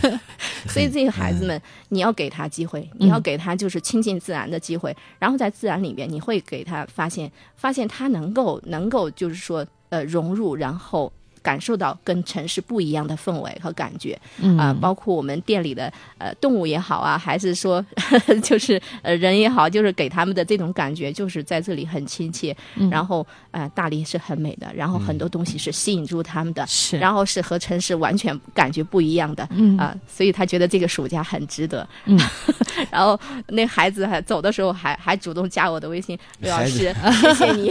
[0.70, 1.60] 所以这些孩子们，
[1.90, 11.12] 你要给他机会，你要给他就是亲近自然的机会，然后在自然里面，你会给他发现，发现他能够能够就是说呃融入，然后。
[11.46, 14.20] 感受到跟城市不一样的氛围和感觉。
[14.40, 14.58] 嗯。
[14.58, 17.86] 啊、包括我们店里的呃动物也好啊，还是说
[18.42, 22.90] 就是呃人也好，就是给他们的这种感觉，就是在这里很亲切，嗯。
[22.90, 29.78] 然后呃大理是很美的，然后很多东西是吸引住他们的，是，然后是和城市完全感觉不一样的，嗯。
[29.78, 31.88] 啊、所以他觉得这个暑假很值得。
[32.06, 32.18] 嗯，
[32.90, 37.70] 然后那孩子还走的时候还还主动加我的微信，刘老师，谢谢你。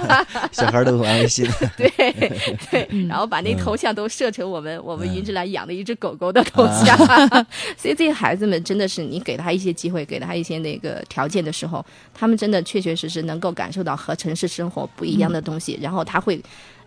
[0.52, 1.46] 小孩都玩微信。
[1.76, 1.88] 对
[2.70, 6.98] 对，嗯然后把那头像都设成我们我们云之蓝养的一只狗狗的头像，
[7.78, 16.40] 所以这些孩子们真的是你给他一些机会，给他一些那个条件的时候，他们真的确确实实能够感受到和城市生活不一样的东西，然后他会，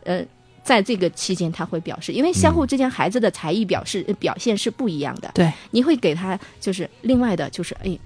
[0.03, 0.21] 呃。
[0.63, 5.49] 在这个期间，他会表示，因为相互之间孩子的才艺表示、呃表现是不一样的，对。
[5.71, 7.97] 你会给他就是另外的，就是哎，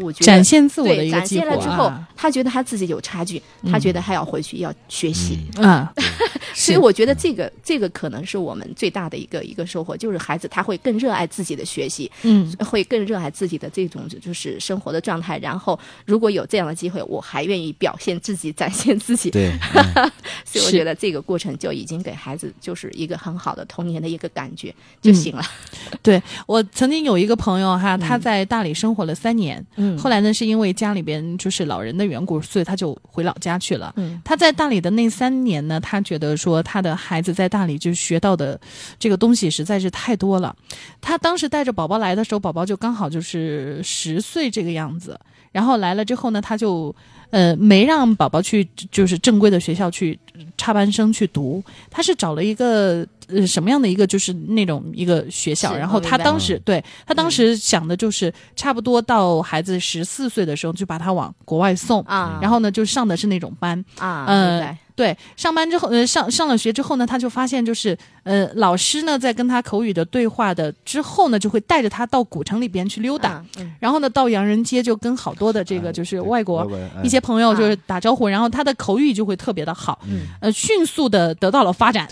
[0.00, 5.92] 我觉得展现自我的一个机会现了之后啊，他觉得他自己有差距，他觉得他要回去要学习，啊，
[6.54, 12.54] 所以我觉得这个这个可能是我们最大的一个一个收获，就是孩子他会更热爱自己的学习，嗯。
[12.68, 15.38] 会更热爱自己的这种就是生活的状态。
[15.38, 19.30] 然后如果有这样的机会，我还愿意表现自己，展现自己。
[19.30, 19.52] 对，
[20.44, 25.42] 所以我觉得这个过程就已经给孩子就是一个很好的童年的一个感觉就行了。
[26.02, 33.94] 对我曾经有一个朋友哈，他在大理生活了三年，嗯后来呢是因为家里边就是老人的缘故，所以他就回老家去了。
[33.96, 38.60] 嗯他在大理的那三年呢，他觉得说他的孩子在大理就学到的
[38.98, 40.54] 这个东西实在是太多了。
[41.00, 45.18] 他当时带着宝宝来的时候，宝宝就刚好就是十岁这个样子。
[45.50, 46.94] 然后来了之后呢，他就
[47.30, 50.18] 呃没让宝宝去就是正规的学校去
[50.56, 73.72] 插班生去读，他是找了一个呃什么样的一个就是那种一个学校，然后他当时对他当时想的就是差不多到孩子十四岁的时候就把他往国外送，啊，然后呢就上的是那种班，啊，呃对，上班之后，呃，上上了学之后呢，他就发现就是，呃，老师呢在跟他口语的对话的之后呢，就会带着他到古城里边去溜达，啊嗯。
[73.78, 76.68] 然后呢到洋人街就跟好多的这个哎就是外国
[77.04, 80.00] 一些朋友就是打招呼，然后他的口语就会特别的好。
[80.08, 82.06] 嗯呃迅速的得到了发展，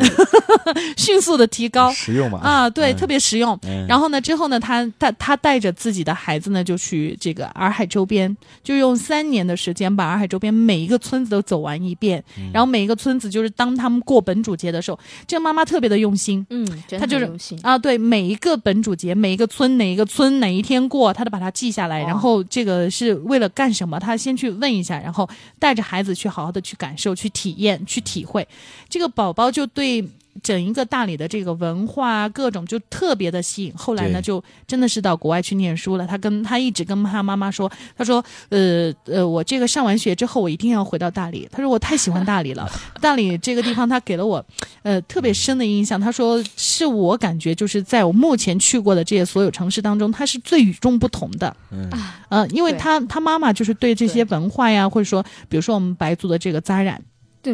[0.97, 3.59] 迅速的提高实用嘛啊，对，嗯特别实用。
[3.65, 12.23] 嗯然后呢，之后呢，他他他带着自己的孩子呢，就去这个洱海周边，就用三年的时间把洱海周边每一个村子都走完一遍。
[12.39, 16.45] 嗯然后每一个村子就是当他们过本主节的时候，这个妈妈特别的用心。
[16.51, 16.67] 嗯，
[16.99, 17.31] 她就是
[17.63, 23.99] 啊，对，每一个本主节，每一个村哪一个村哪一天过，她都把它记下来，哦然后这个是为了干什么？
[23.99, 28.47] 她先去问一下，然后带着孩子去好好的去感受、去体验、去体会。
[28.89, 30.03] 这个宝宝就对
[30.43, 33.73] 整一个大理的这个文化各种就特别的吸引。
[33.75, 36.07] 后来呢，就真的是到国外去念书了。
[36.07, 41.49] 他跟他一直跟他妈妈说，他说，呃呃，我这个上完学之后，我一定要回到大理。
[41.51, 44.45] 他说我太喜欢大理了， 大理这个地方他给了我
[44.83, 45.99] 呃特别深的印象。
[45.99, 51.57] 他说是我感觉就是在我目前去过的这些所有城市当中，它是最与众不同的。
[51.73, 51.89] 嗯
[52.29, 57.03] 呃，因为他他妈妈就是对这些文化呀，或者说比如说我们白族的这个扎染。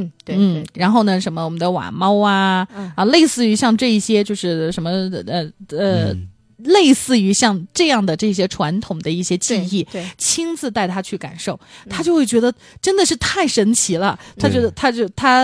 [0.01, 2.91] 对对嗯对，，然后呢，什么我们的瓦猫啊，嗯。
[2.97, 6.29] 啊，类似于像这一些，就是什么呃呃，嗯
[6.65, 14.19] 类似于像这样的这些传统的一些记对忆，对亲自带他去感受，嗯他就会觉得真的是太神奇了。
[14.39, 15.43] 他觉得，他就他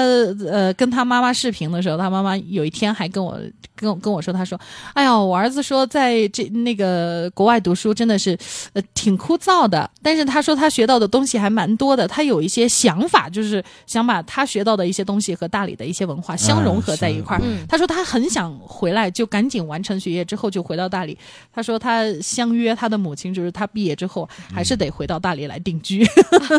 [0.50, 3.38] 呃，跟他妈妈视频的时候，他妈妈有一天还跟我
[3.74, 4.58] 跟我跟我说，他说
[4.94, 8.36] ：“哎呀，我儿子说在这那个国外读书真的是
[8.72, 17.40] 呃挺枯燥的，但是他说他学到的东西还蛮多的，他有一些想法，就是想把他学到的一些东西和大理的一些文化相融合在一块儿。
[17.44, 21.07] 嗯他说他很想回来，就赶紧完成学业之后就回到大理。
[21.52, 26.04] 他说他相约他的母亲，就是他毕业之后还是得回到大理来定居。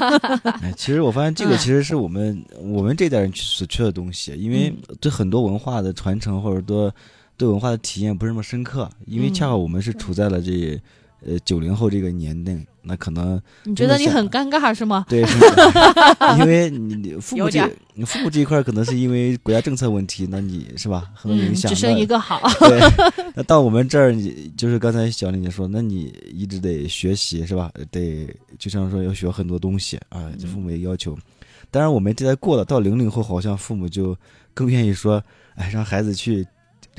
[0.61, 1.57] 哎，其实我发现这个嗯。
[1.57, 6.93] 其实是我们、我们这代人所缺的东西，因为对很多文化的传承或者说
[7.37, 9.33] 对文化的体验不是那么深刻，因为嗯。
[9.33, 10.81] 恰好我们是处在了这
[11.25, 15.05] 呃九零后这个年龄，那可能你觉得你很尴尬是吗？
[15.09, 15.37] 对，是
[16.39, 21.69] 因为你你父母这你父母这一块可能是因为国家政策问题，那你是吧很影响。
[21.69, 22.41] 只生一个好。
[22.59, 22.79] 对，
[23.35, 27.71] 那到我们这儿，你就是刚才小林姐说，那你一直得学习是吧？
[27.91, 28.27] 得
[28.57, 31.17] 就像说要学很多东西啊，这父母也要求。
[31.71, 34.17] 当然，我们这代过了，到零零后，好像父母就
[34.53, 35.21] 更愿意说，
[35.55, 36.47] 哎，让孩子去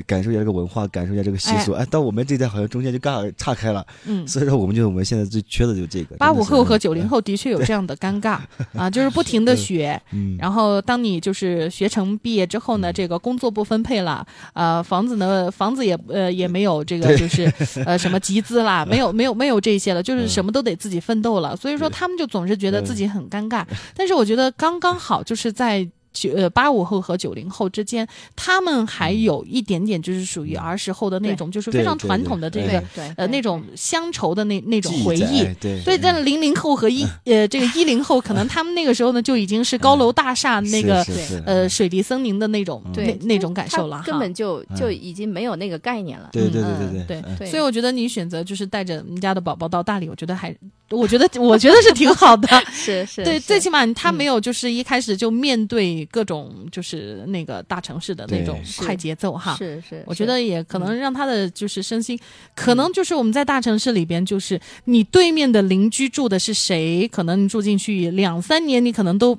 [0.05, 1.73] 感受一下这个文化，感受一下这个习俗。
[1.73, 6.15] 哎，到我们这代好像中间就刚好岔开了，嗯，所以说我们就我们现在最缺的就是这个。
[6.17, 8.39] 八五后和九零，后的确有这样的尴尬。
[8.75, 17.51] 啊，就是不停的学， 嗯，然后当你就是学成毕业之后呢，这个工作不分配了，呃，房子呢，房子也呃也没有这个就是
[17.85, 25.87] 呃什么集资啦，没有没有没有这些了，就是什么都得自己奋斗了，所以说他们就总是觉得自己很尴尬，但是我觉得刚刚好就是在。
[26.13, 32.83] 九呃八五后和九零后之间，他们还有一点点就是属于儿时候的那种，就是非常传统的这个
[33.17, 41.05] 呃那种乡愁的那那种回忆，哎对对，但零零后和一呃这个一零后，可能他们那个时候呢就已经是高楼大厦那个
[41.45, 44.03] 呃水滴森林的那种那对那种感受了哈。
[44.05, 46.29] 根本就就嗯已经没有那个概念了。
[46.31, 50.55] 对对对嗯对对嗯对所以我觉得你选择就是带着你家的宝宝到大理，我觉得还，
[50.91, 52.47] 我觉得我觉得是挺好的。
[52.71, 59.55] 是是，对，最起码他没有就是一开始就面对各种就是那个大城市的那种快节奏哈。
[59.57, 62.19] 是是，我觉得也可能让他的就是身心，
[62.55, 69.37] 可能就是我们在大城市里边，就是你对面的邻居住的是谁，可能你住进去两三年，你可能都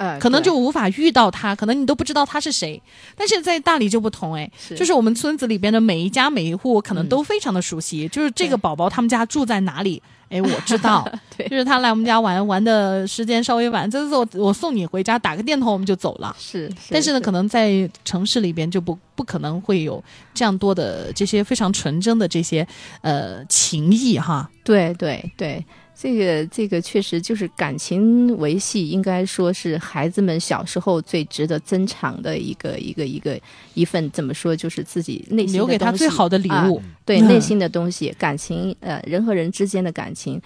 [0.00, 2.80] 呃，可能就无法遇到他，可能你都不知道他是谁。
[3.14, 10.02] 但是在大理就不同哎，是就是我们村子里边的每一家每一户，可能嗯都非常的熟悉，就是这个宝宝他们家住在哪里。
[10.30, 16.34] 哎，我知道， 对就是他来我们家玩，玩的时间稍微晚，这次我我送你回家，打个电筒我们就走了。
[16.38, 22.64] 是，但是呢，可能在城市里边就不不可能会有这样多的这些非常纯真的这些
[23.02, 24.48] 呃情谊哈。
[24.62, 25.66] 对对对，
[26.02, 33.38] 这个这个确实就是感情维系，应该说是孩子们小时候最值得珍藏的一个一个一个
[33.74, 37.28] 一份怎么说，就是自己内心留给他最好的礼啊物，对嗯。
[37.28, 40.40] 内心的东西，感情呃人和人之间的感情。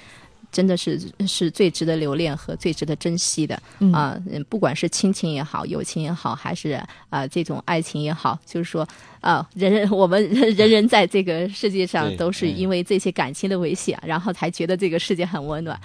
[0.51, 3.61] 真的是是最值得留恋和最值得珍惜的。
[3.81, 3.93] 嗯。
[3.93, 8.87] 啊、嗯不管是亲情也好，友情也好，还是啊、这种爱情也好，就是说
[9.25, 15.81] 啊、人人 我们人人人在这个世界上都是嗯因为这些感情的维系啊，然后才觉得这个世界很温暖。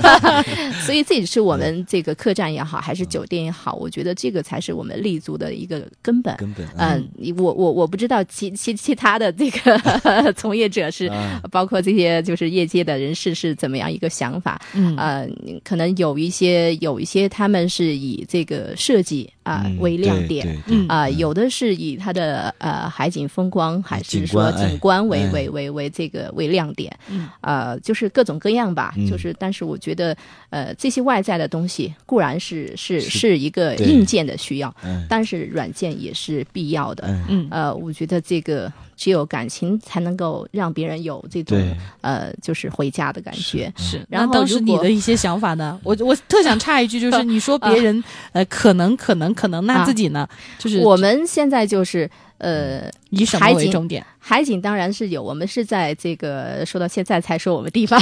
[0.84, 6.36] 所以这也是我们这个客栈也好，还是酒店也好，我觉得这个才是我们立足的一个根本。
[6.36, 14.60] 根本嗯，你我我我不知道其其其他的这个 从业者是，啊包括这些就是业界的人士是怎么样一个想法？
[14.74, 15.26] 嗯呃，
[15.64, 20.44] 可能有一些有一些他们是以这个设计啊、嗯为亮点。
[20.88, 25.30] 啊、有的是以它的呃海景风光，还是景说景观为、哎。
[25.30, 27.28] 为为为这个为亮点，嗯。
[27.40, 30.16] 呃，就是各种各样吧，嗯就是但是我觉得
[30.50, 37.04] 呃这些外在的东西固然是是是是一个硬件的需要，嗯但是软件也是必要的。
[37.06, 37.48] 嗯嗯。
[37.50, 41.58] 呃，我觉得这个只有感情才能够让别人有这种
[42.00, 43.72] 呃就是回家的感觉。
[43.76, 45.78] 是，然后当时你的一些想法呢？
[45.84, 50.26] 我我特想插一句，就是你说 别人呃可能可能可能，那啊自己呢？
[50.58, 54.04] 就是我们现在就是呃以什么海景为重点？
[54.18, 58.00] 海景当然是有，我们是在这个说到现在才说我们地方，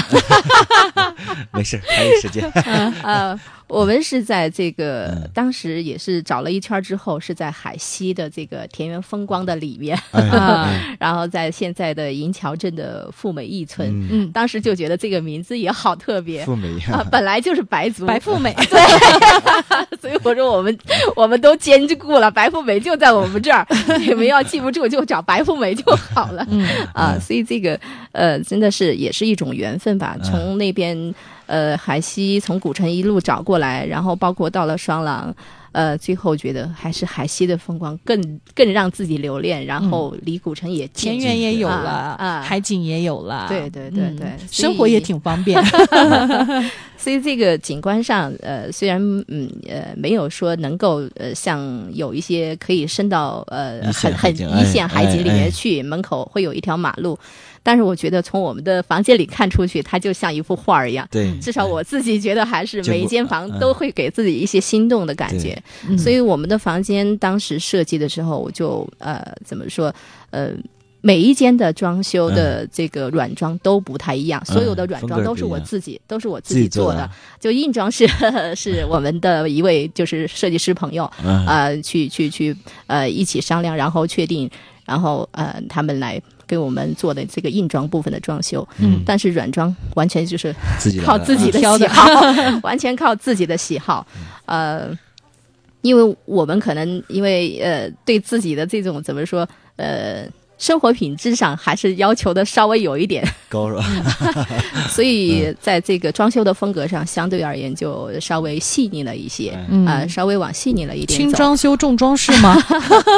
[1.52, 2.50] 没事，还有时间。
[3.04, 9.98] 呃，我们是在这个、嗯当时也是找了一圈之后，是在海西的这个田园风光的里面，
[10.98, 16.44] 然后在现在的银桥镇的富美一村，嗯，嗯，当时就觉得这个名字也好特别。
[16.46, 18.54] 富美啊，本来就是白族，白富美，
[20.00, 20.78] 所以我说我们
[21.16, 23.66] 我们都兼顾了，白富美就在我们这儿，
[23.98, 25.84] 你们要记不住就找白富美就
[26.14, 26.46] 好了。
[26.50, 27.78] 嗯 啊，所以这个
[28.12, 30.16] 呃，真的是也是一种缘分吧。
[30.18, 31.14] 嗯从那边
[31.46, 35.34] 呃海西从古城一路找过来，然后包括到了双廊。
[35.74, 41.90] 呃，最后觉得还是海西的风光更更让自己留恋，然后离古城也近田园也有啊了，
[42.24, 45.60] 啊海景也有了，对对对嗯对生活也挺方便。
[46.96, 48.98] 所以这个景观上，呃，虽然
[49.28, 51.60] 嗯呃没有说能够呃像
[51.92, 57.18] 有一些可以伸到呃很很一线海景里面去，门口会有一条马路，
[57.64, 61.08] 但是我觉得从我们的房间里看出去，它就像一幅画儿一样。
[61.10, 63.58] 对，至少我自己觉得还是每一间房嗯。
[63.58, 69.92] 都会给自己一些心动的感觉，嗯所以我们的房间当时设计的时候，我就呃怎么说
[70.30, 70.50] 呃。
[71.06, 76.94] 每一间的装修的这个软装都不太一样，所有的软装都是我自己，都是我自自己己做的。
[76.94, 77.10] 做的。
[77.38, 78.08] 就硬装是
[78.56, 81.46] 是我们的一位就是设计师朋友，嗯。
[81.46, 82.56] 呃，去去去
[82.86, 84.50] 呃一起商量，然后确定，
[84.86, 88.66] 然后呃他们来给我们做的这个硬装部分的装修。
[88.78, 92.20] 嗯但是软装完全就是自己靠自己的喜好，
[92.62, 94.06] 完全靠自己的喜好，
[94.46, 94.96] 呃。
[95.82, 100.26] 因为我们可能因为呃对自己的这种怎么说呃
[100.56, 103.84] 生活品质上还是要求的稍微有一点，高是吧？
[104.88, 111.18] 所以在这个装修的风格上相对而言就稍微细腻了一些，嗯啊、稍微往细腻了一点。
[111.18, 112.56] 轻装修重装饰吗？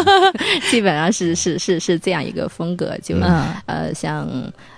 [0.70, 4.28] 基本上是是是是这样一个风格，就、嗯呃像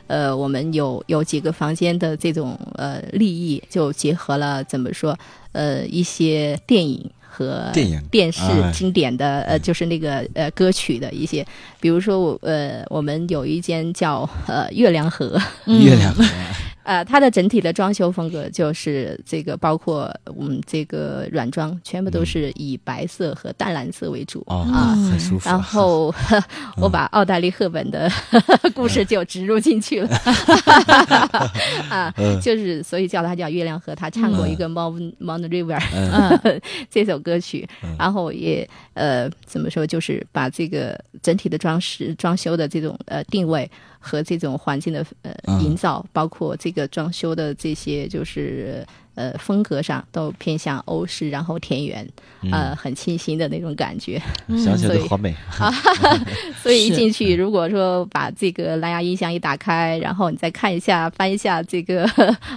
[0.07, 5.17] 呃我们有有几个房间的这种呃利益，就结合了怎么说
[5.53, 7.09] 呃一些电影。
[7.39, 11.47] 和电影电视哎经典的、呃，就是那个呃歌曲的一些，
[11.81, 16.25] 比如说我呃，我们有一间叫呃月亮河，嗯月亮河
[16.89, 24.97] 呃，它的整体的装修风格就是这个，包括我们这个软装，全部都是以白色和淡蓝色为主、哦，啊。
[25.11, 25.47] 很舒服。
[25.47, 26.15] 然后
[26.81, 28.11] 我把奥黛丽·赫本的
[28.75, 30.09] 故事就植入进去了。
[31.93, 32.41] 啊，嗯。
[32.41, 33.95] 就是所以叫它叫月亮河。
[33.95, 36.61] 他唱过一个《Mount River》嗯。
[36.91, 37.69] 这首歌曲，
[37.99, 48.87] 然后也呃怎么说，就是把这个整体的装饰装修的这种呃定位和这种环境的呃嗯营造，包括这个装修的这些就是
[49.19, 52.09] 呃风格上都偏向欧式，然后田园，
[52.53, 54.23] 呃很清新的那种感觉。
[54.65, 55.75] 想起来所以都好美啊。
[56.63, 62.09] 所以一进去，如果说把这个蓝牙音箱一打开，然后你再看一下翻一下这个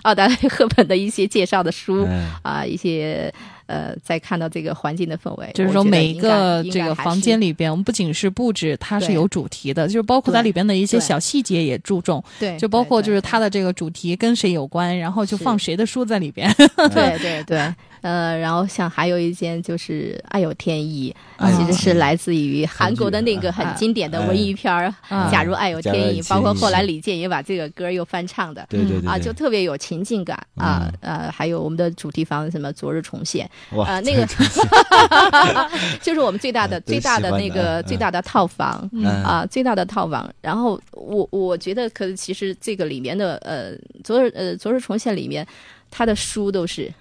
[0.04, 3.34] 奥黛丽·赫本的一些介绍的书嗯啊、一些。
[3.68, 16.51] 呃，再看到这个环境的氛围，就是说每一个这个房间里边，我们不仅是布置，它是有主题的，就是包括它里边的一些小细节也注重，对，就包括就是它的这个主题跟谁有关，然后就放谁的书在里边。
[16.94, 17.18] 对。
[17.20, 21.16] 对对， 呃，然后像还有一间就是《爱有天意》
[21.58, 28.66] 其实是来自于韩国的那个很啊经典的文艺片儿啊《假如爱有天意》，包括后来李健也把这个歌又翻唱的。
[28.70, 34.26] 对对对啊，就特别有情境感啊，呃，还有我们的主题房什么昨日重现，哇啊，那个
[36.02, 37.84] 就是我们最大的都最大的那个嗯。
[37.84, 39.06] 最大的套房，嗯。
[39.24, 40.28] 啊，最大的套房。
[40.42, 43.74] 然后我我觉得，可其实这个里面的呃，
[44.04, 45.46] 昨日呃昨日重现里面，
[45.92, 46.92] 它的书都是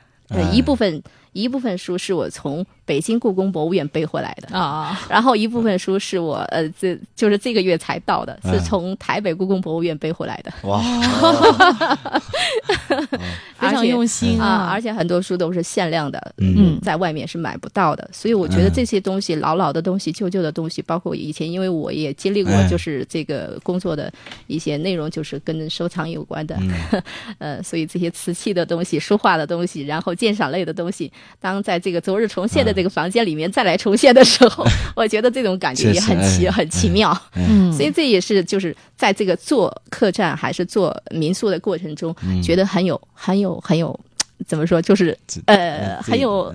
[0.53, 4.59] 一部分一部分书是我从北京故宫博物院背回来的。
[4.59, 10.53] 啊，然后一部分书是我呃，这就是这个月才到的，是哎从台北故宫博物院背回来的。
[10.69, 10.83] 哇，
[13.61, 16.81] 非常用心啊，而且很多书都是限量的，嗯。
[16.83, 18.11] 在外面是买不到的。
[18.13, 24.13] 所以我觉得嗯这些东西，老老的东西、旧旧的东西，包括以前，因为我也经历过哎，就是这个工作的
[24.49, 27.03] 一些内容，就是跟收藏有关的，嗯。
[27.39, 34.67] 呃，所以这些瓷器的东西、书画的东西，然后鉴赏类的东西，当在这个昨日重现的这个房间里面再来重现的时候，
[34.97, 37.17] 我觉得这种感觉也很奇哎很奇妙。
[37.35, 43.99] 嗯，所以这也是就是在这个做客栈还是做民宿的过程中，觉得很有很有很有。
[44.47, 44.81] 怎么说？
[44.81, 46.51] 就是呃，嗯很有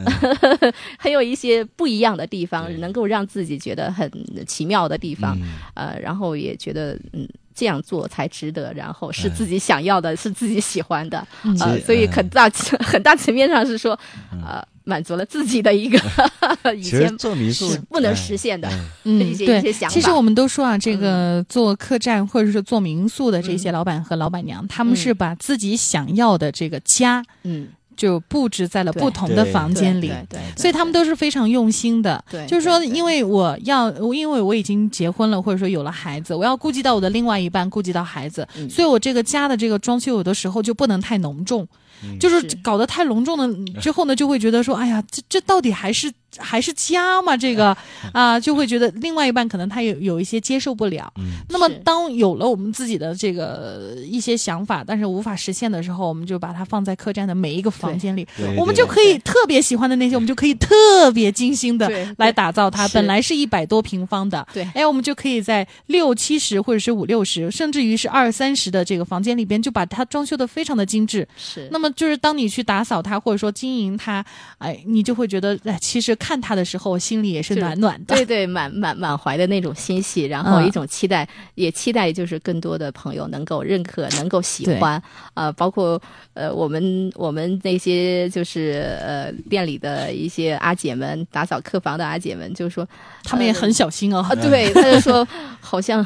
[0.59, 4.11] 这 很有一些不一样的地方，能够让自己觉得很
[4.47, 5.37] 奇妙的地方。
[5.39, 12.49] 嗯呃，然后也觉得嗯这样做才值得，然后是哎自己想要的，是自己喜欢的，嗯呃，所以哎很大
[12.83, 13.97] 很大层面上是说，
[14.43, 15.99] 呃，满足了自己的一个
[16.75, 19.93] 以前做民宿不能哎实现的哎 嗯，一些对一些想法。
[19.93, 27.67] 其实我们都说啊，这个做客栈或者是做民宿的这些老板和老板娘，他们是把自己想要的这个家嗯，
[27.97, 30.11] 就布置在了不同的房间里。
[30.57, 32.45] 所以他们都是非常用心的，对。
[32.45, 38.69] 就是说，因为我要，因为我已经结婚了，或者说有了孩子，我要顾及到我的另外一半，顾及到孩子，嗯。
[38.69, 41.67] 所以我这个家的这个装修有的时候就不能太浓重，
[42.03, 42.55] 嗯就是是。
[42.57, 43.47] 搞得太隆重了
[43.81, 47.35] 之后呢，就会觉得说，哎呀，这这到底还是还是家嘛？
[47.35, 47.75] 这个
[48.13, 51.11] 啊，就会觉得另外一半可能他有有一些接受不了。
[51.17, 58.27] 嗯那么当有了我们自己的这个一些想法，但是无法实现的时候，我们就把它放在客栈的每一个房间里，
[58.57, 62.87] 我们就可以特别喜欢的那些，我们就可以特别精心的来打造它。
[62.89, 71.27] 本来是一百多平方的，对哎，我们就可以在六七十或者是五六十，甚至于是二三十的这个房间里边，就把它装修的非常的精致。
[71.37, 74.25] 是那么就是当你去打扫它，或者说经营它，
[74.57, 78.15] 哎，你就会觉得，哎，其实看他的时候心里也是是暖暖的。
[78.15, 80.65] 对对，满满满怀的那种欣喜，然后嗯。
[80.65, 84.79] 一种期待，也期待就是更多的朋友能够认可，能够喜对。
[84.79, 84.99] 欢，
[85.35, 86.01] 呃，包括
[86.33, 92.87] 呃我们我们那些就是呃店里的一些阿姐们，打扫客房的阿姐们，就说
[93.23, 94.25] 他们也很小心哦。
[94.27, 95.27] 啊，对， 他就说
[95.59, 96.03] 好像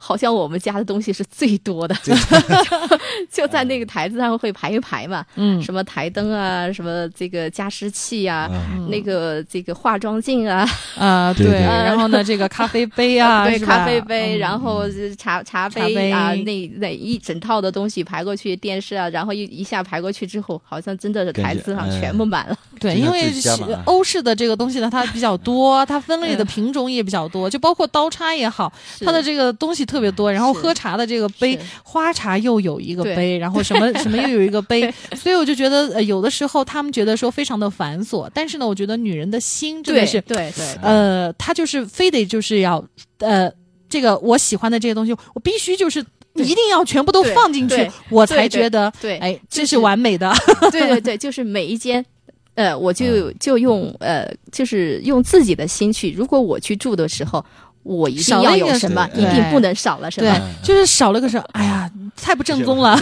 [0.00, 1.94] 好像我们家的东西是最多的，
[3.30, 5.62] 就在那个台子上会排一排嘛，嗯。
[5.62, 8.88] 什么台灯啊，什么这个加湿器啊，嗯。
[8.90, 10.66] 那个这个化妆镜啊，
[10.96, 16.10] 啊， 对对然后呢，这个咖啡杯啊， 对，咖啡杯，嗯然后是茶茶茶杯。
[16.10, 22.00] 啊，那那一整套的东西排过去，电视啊，然后一一下排过去之后，好像真的是台子上哎。
[22.00, 22.56] 全部满了。
[22.78, 23.32] 对，因为
[23.84, 30.32] 欧式的这个东西呢，它比较多，它分类的品种也比较多，就包括刀叉也好，它的这个东西特别多。
[30.32, 42.84] 然后喝茶的这个杯，花茶又有一个杯，然后什么什么又有一个杯，所以我就觉得呃，有的时候他们觉得说非常的繁琐，但是呢，我觉得女人的心真的对是，对对，呃，她就是非得就是要
[43.18, 43.50] 呃，
[43.88, 46.04] 这个我喜欢的这些东西，我必须就是。
[46.34, 50.32] 一定要全部都放进去，我才觉得，对哎，这是完美的。
[50.70, 52.04] 对对对，就是每一间。
[52.58, 56.10] 呃，我嗯就就用呃，就是用自己的心去。
[56.10, 57.44] 如果我去住的时候，
[57.88, 60.30] 我一定要有什么，一定不能少了什么。，
[60.62, 62.98] 就是少了个什么，哎呀，太不正宗了。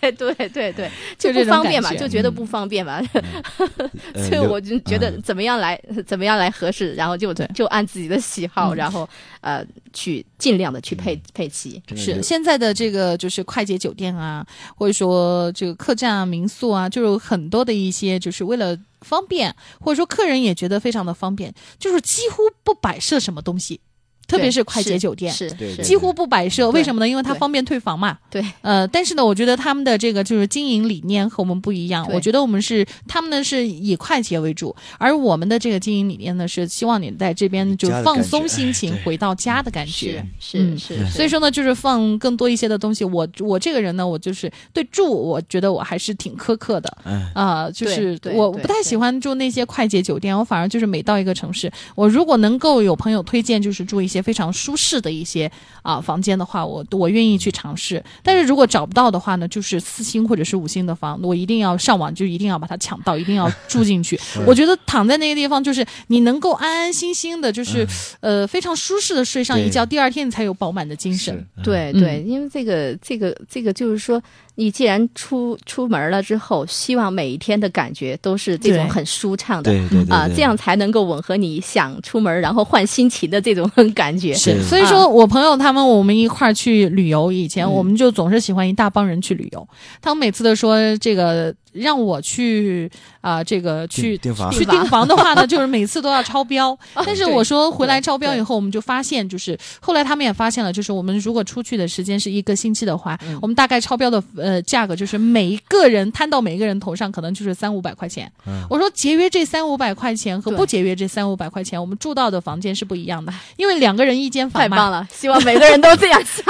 [0.00, 3.00] 对对对对， 就这不方便嘛，就觉得不方便嘛。
[4.14, 5.22] 呃所以我就觉得嗯。
[5.22, 8.76] 怎么样来怎么样来合适，然后就就按自己的喜好，嗯。
[8.76, 9.06] 然后
[9.40, 11.82] 呃去尽量的去配配齐。
[11.96, 14.46] 是现在的这个就是快捷酒店啊，
[14.76, 23.80] 或者说这个客栈啊、民宿啊，就有很多的一些就是为了方便，或者说客人也觉得非常的方便，就是几乎不摆设什么东西，
[24.28, 25.32] 特别是快捷酒店。
[25.32, 25.50] 是
[25.82, 27.08] 几乎不摆设，为什么呢？
[27.08, 28.16] 因为它方便退房嘛。
[28.30, 32.08] 对，呃，但是呢，我觉得他们的这个就是经营理念和我们不一样。
[32.12, 40.58] 我觉得我们是他们呢是以快捷为主，而我们的这个经营理念呢是希望你在这边就放松心情，回到家的感觉是。
[40.58, 43.04] 嗯是是，所以说呢，就是放更多一些的东西。
[43.04, 55.50] 我我这个人呢，我就是对住，我觉得我还是挺苛刻的哎啊、就是我不太喜欢住那些快捷酒店，我反而就是每到一个城市，我如果能够有朋友推荐，就是住一些非常舒适的一些
[55.82, 58.02] 啊、房间的话，我我愿意去尝试。
[58.22, 64.18] 但是如果找不到的话呢，就是四星或者是五星的房，我一定要上网，就一定要把它抢到，一定要住进去。
[64.46, 67.86] 我觉得躺在那个地方，就是你能够安安心心的，就是、
[68.20, 71.46] 呃非常舒适的睡上一觉，第二天你才有饱满的精神。
[71.62, 74.20] 对对，因为这个这个这个就是说，
[74.54, 79.70] 你既然出出门了之后，希望每一天的感觉都是这种很舒畅的。
[79.70, 84.34] 对对对啊，对这样才能够吻合你想出门然后换心情的这种 感觉。
[84.34, 87.72] 是，是所以说我朋友他们我们一块儿去旅游，以前嗯。
[87.72, 89.68] 我们就总是喜欢一大帮人去旅游，
[90.02, 92.90] 他们每次都说这个让我去
[93.20, 96.76] 啊、这个去订订房去订房的话呢，就是每次都要超标。
[97.04, 108.30] 但是我说回来对超标以后，我们就发现，就是后来他们也发现了，就是我们如果出去的时间是一个星期的话，嗯我们大概超标的呃价格就是每一个人摊到每一个人头上，可能就是三五百块钱。
[108.46, 114.68] 嗯我说节约这三五百块钱和不节约这三五百块钱，我们住到的房间是不一样的，因为两个人一间房嘛。
[114.68, 116.44] 太棒了，希望每个人都这样想。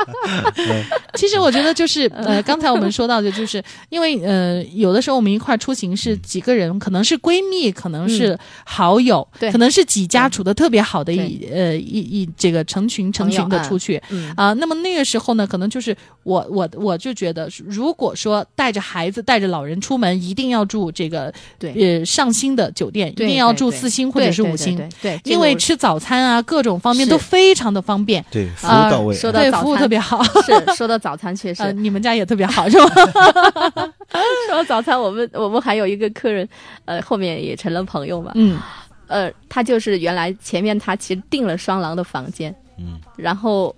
[1.14, 9.50] 其实我觉得就是呃，刚才我们说到的，就是因为为呃，有的时候我们一块儿出行是几个人，可能是闺蜜，可能是好友，对。
[9.50, 14.00] 可能是几家处的特别好的一呃一一这个成群成群的出去。
[14.10, 14.32] 嗯。
[14.36, 21.72] 啊，那么那个时候呢，可能就是我我我就觉得，如果说带着孩子、带着老人出门，一定要住这个对。
[21.72, 29.16] 呃上星的酒店，一定要住四星或者是五星，对对对对，因为吃早餐啊各种方面都非常的方便，对，服啊务到位。
[29.16, 30.22] 对，服务特别好。
[30.22, 31.62] 是说到早餐，确实。
[31.62, 33.92] 呃，你们家也特别好是吧？
[34.48, 36.48] 说到早餐，我们我们还有一个客人，
[36.84, 38.32] 呃，后面也成了朋友嘛。
[38.34, 38.58] 嗯，
[39.06, 43.74] 呃，他就是原来前面他其实订了双廊的房间，嗯，然后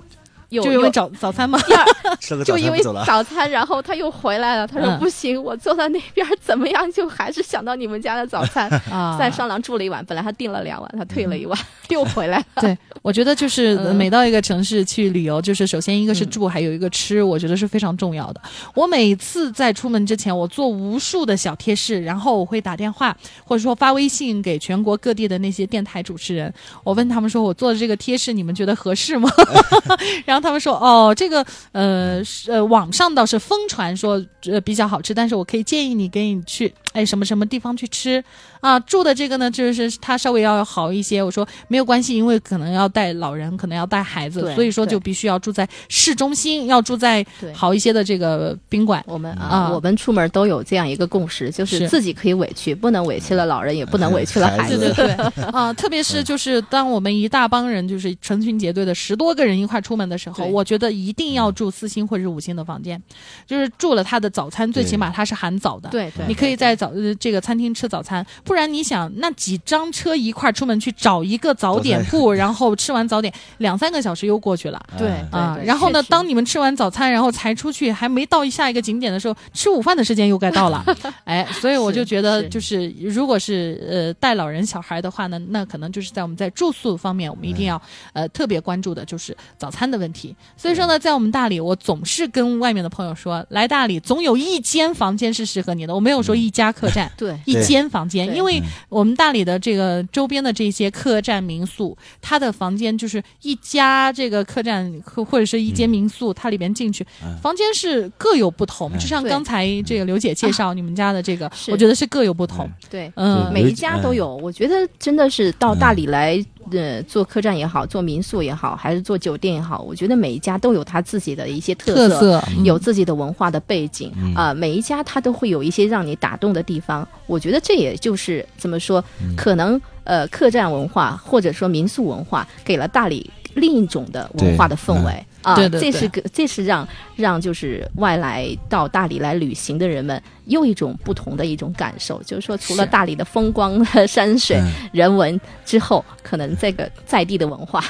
[0.52, 1.58] 又就因为早早餐嘛。
[1.66, 1.84] 第二
[2.44, 4.66] 就因为早餐然后他又回来了。
[4.66, 8.68] 他说嗯不行，我坐在那边怎么样，就还是想到你们家的早餐。
[8.90, 12.44] 啊，在双廊住了一晚，本来他订了两晚，他退了一晚，又回来了。
[12.60, 18.40] 对，我觉得就是嗯每到一个城市去旅游，就是首先一个是嗯住，还有一个吃，我觉得是非常重要的。
[18.74, 26.52] 我每次在出门之前，我做无数的小贴士，然后我会打电话或者说发微信给全国各地的那些电台主持人，
[26.84, 29.30] 我问他们说我做的这个贴士你们觉得合适吗？
[30.24, 38.22] 然后他们说哦，这个呃是呃网上倒是疯传说呃比较好吃，但是我可以建议你给你去哎什么什么地方去吃
[38.60, 38.78] 啊。
[38.80, 41.22] 住的这个呢，就是他稍微要好一些。
[41.22, 47.24] 我说没有关系，因为可能要带老人，可能要带孩子，所以说就必须要住在市中心，要住在
[47.54, 49.02] 好一些的这个宾馆。
[49.06, 54.92] 我们啊啊，我们出门都有这样一个共识，就是是自己可以委屈，不能委屈了老人，也不能 委屈了孩孩子对。
[54.92, 63.00] 对对，啊，特别是就是当我们一大帮人，就是成群结队的十多个人一块出门的时候，我觉得一定要住四星或者是五星的房间，
[63.46, 65.88] 就是住了他的早餐，最起码他是含早的。
[65.90, 74.82] 对对，你可以在早呃这个餐厅吃早餐，不然你想那几张车一块儿出门去找一个早点铺，然后吃完早点两三个小时又过去了。
[74.98, 80.84] 对哎啊，对然后呢当你们吃完早餐，然后才出去，还没到下一个景点的时候，吃午饭的时间又该到了，
[81.22, 87.80] 哎，所以我就觉得，是就是如果是呃带老人小孩的话呢，那可能就是在我们在住宿方面，我们一定要
[88.12, 90.34] 呃特别关注的就是早餐的问题。
[90.56, 97.10] 所以说呢，在我们大理，我总是跟外面的朋友说，来大理总有一间房间是适合你的，我没有说一家客栈。
[97.16, 97.38] 对。
[97.44, 98.66] 一间房间，因为嗯。
[98.88, 107.36] 我们大理的这个周边的这些客栈民宿，它的房间就是一家这个客栈或或者是一间民宿，它里边进去嗯。
[107.42, 108.90] 房间是各有不同。
[108.92, 108.98] 嗯。
[108.98, 112.70] 就像刚才这个刘姐介绍你们家的这个，我觉得是各有不同。
[112.90, 113.44] 对，嗯。
[113.44, 114.36] 对每一家都有。
[114.36, 116.42] 我觉得真的是到大理来，
[116.72, 122.64] 呃，做客栈也好，做民宿也好，还是做酒店也好，我觉得每一家都有它自己的一些特特色嗯。
[122.64, 124.34] 有自己的文化的背景嗯。
[124.34, 127.06] 啊、每一家它都会有一些让你打动的地方。
[127.26, 129.34] 我觉得这也就是怎么说，嗯。
[129.36, 136.86] 可能呃，客栈文化或者说民宿文化给了大理另一种的文化的氛围啊，对对对这是个这是让
[137.16, 144.72] 让就是外来到大理来旅行的人们又一种不同的一种感受，就是说除了大理的风光、山水、嗯。
[144.92, 147.80] 人文之后，可能这个在地的文化，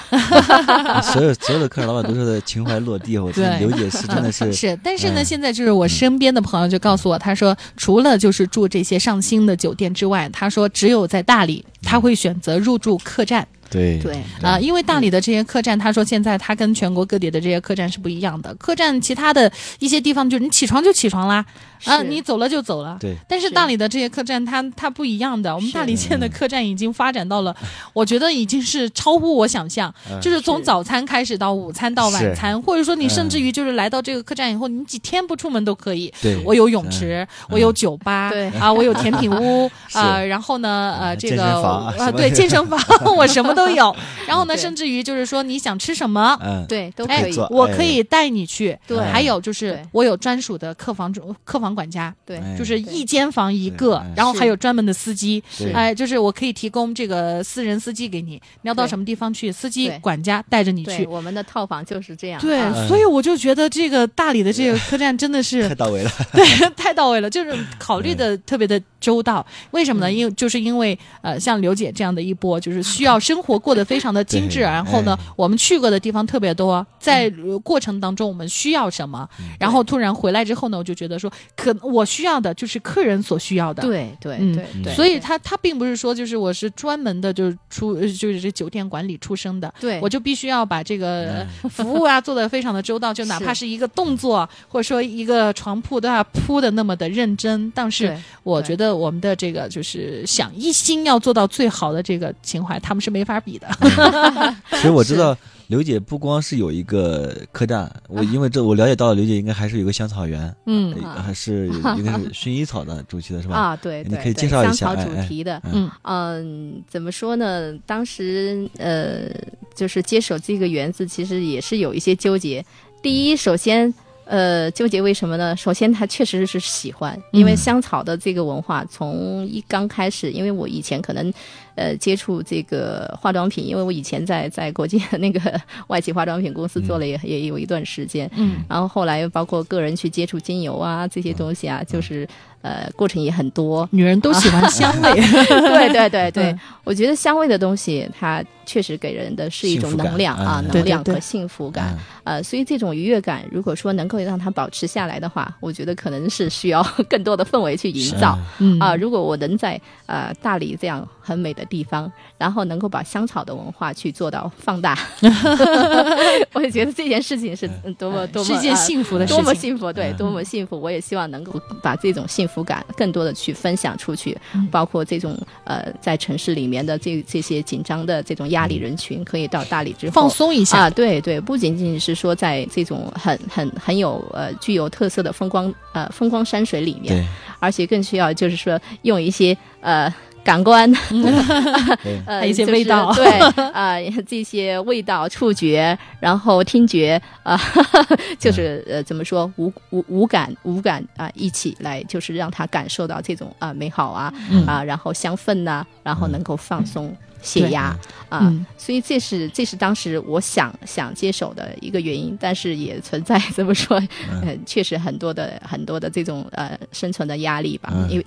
[1.02, 5.24] 所有 所有的客人老板都是情怀落地，我觉得对刘姐是真的 是是，但是呢，嗯。
[5.24, 13.46] 现在就是我身边的朋友就告诉我，他说除了就是住这些上星的酒店之外，他说只有在大理他会选择入住客栈。
[13.72, 18.54] 对对啊、因为大理的这些客栈，他说现在他跟全国各地的这些客栈是不一样的。
[18.56, 21.44] 客栈其他的一些地方，就是你起床就起床啦，
[21.84, 22.98] 啊，是你走了就走了。
[23.00, 25.54] 对但是是大理的这些客栈它，它不一样的。
[25.54, 27.56] 我们大理县的客栈已经发展到了，
[27.92, 29.92] 我觉得已经是超乎我想象。
[30.10, 36.12] 嗯就是从早餐开始到午餐到晚餐，或者说你甚嗯至于就是来到这个客栈以后，你几天不出门都可以。
[36.20, 42.78] 对，我有泳池，我有酒吧，对啊，我有甜品屋 是啊，然后呢，呃，这个啊对，健身房
[43.16, 43.94] 我什么都有。
[44.26, 47.32] 然后呢，甚至于就是说你想吃什么，嗯，对，都哎可以。
[47.32, 48.78] 做，我可以带你去。
[48.86, 48.98] 对。
[48.98, 52.38] 还有就是我有专属的客房主客房管家，对。
[52.38, 52.56] 哎。
[52.56, 61.04] 就是一间房一个，然后还有专门的司机，对哎，就是我可以提供这个私人司机给你，你要到什么地方去，司机管家带着你，去。
[61.06, 66.44] 我们的套房就是这样，对所以我就觉得这个大理的这个客栈真的是 太到位了， 对，
[66.76, 69.44] 太到位了，就是考虑的特别的周到。
[69.72, 70.10] 为什么呢？
[70.10, 70.12] 嗯。
[70.12, 79.28] 因为就是因为呃，像刘姐这样的一波，就是需要生活过得非常的精致，然后呢哎，我们去过的地方特别多，在呃过程当中我们需要什么，
[79.58, 83.82] 然后突然回来之后呢，我就觉得说，可我需要的就是客人所需要的。
[83.82, 97.70] 对对嗯对对，所以他他并不是说就是我是专门的就是出呃就是这酒店管理出身的，对我就必须要把这个呃服务啊做得非常的周到，就哪怕是一个动作或者说一个床铺都要铺的那么的认真。
[97.74, 103.68] 但是我觉得我们的这个就是想一心要做到最好的这个情怀，他们是没法比的。
[104.70, 105.36] 其实我知道
[105.72, 111.66] 刘姐不光是有一个客栈，我因为这我了解到了，刘姐应该还是有个香草园，嗯呃还是
[111.96, 113.56] 应该是 薰衣草的主题的是吧？
[113.56, 117.72] 啊，对对，你可以介绍一下香草哎哎主题的，嗯嗯，怎么说呢？
[117.86, 119.30] 当时呃，
[119.74, 122.62] 就是接手这个园子，其实也是有一些纠结。
[123.02, 123.94] 第一，首先。
[124.24, 125.54] 呃，纠结为什么呢？
[125.56, 131.30] 首先，他确实是喜欢，因为嗯香草的这个文化，从一刚开始，因为我以前可能，
[131.74, 135.40] 呃，接触这个化妆品，因为我以前在在国际的那个
[135.88, 138.56] 外企化妆品公司做了也、也有一段时间，嗯。
[138.68, 142.28] 然后后来包括个人去接触精油啊这些东西啊，就是
[142.62, 145.14] 呃过程也很多，女人都喜欢香味，
[145.48, 146.60] 对对对对，嗯。
[146.84, 150.74] 我觉得香味的东西，它确实给人的是一种能量啊，嗯。
[150.74, 151.94] 能量和幸福感。
[151.94, 151.98] 嗯。
[152.24, 158.38] 呃，所以这种愉悦感，如果说能够让它保持下来的话，我觉得可能是需要 更多的氛围去营造。
[158.58, 158.78] 嗯。
[158.78, 164.98] 啊、如果我能在呃大理这样很美的地方，然后能够把香草的文化去做到放大，
[166.52, 169.54] 我也觉得这件事情是嗯多么多么是一件呃幸福的事情多么。
[169.54, 170.80] 幸福，对，嗯多么幸福！
[170.80, 187.24] 我也希望能够把这种幸福感更多的去分享出去，嗯包括这种呃，在城市里面的这这些紧张的这种压力人群，可以到大理之后放松一下，啊，对对，不仅仅是说在这种很很很有呃具有特色的风光呃风光山水里面，
[187.60, 190.12] 而且更需要就是说用一些呃。
[190.44, 190.90] 感官，
[192.02, 193.12] 对，呃，一些味道。
[193.14, 193.26] 对，
[193.72, 197.58] 啊， 这些味道、触觉，然后听觉，啊、
[198.38, 204.66] 就是呃，怎么说，五五五感五感啊、一起来，就是让他感受到这种啊、美好啊嗯。
[204.66, 207.14] 啊、然后香氛呐、然后能够放松。
[207.44, 207.86] 血压
[208.28, 208.64] 啊，嗯。
[208.78, 214.00] 所以这是这是当时我想想接手的一个原因，但是也存在怎么说，
[214.42, 218.08] 呃，确实很多的很多的这种呃生存的压力吧，嗯。
[218.08, 218.24] 因为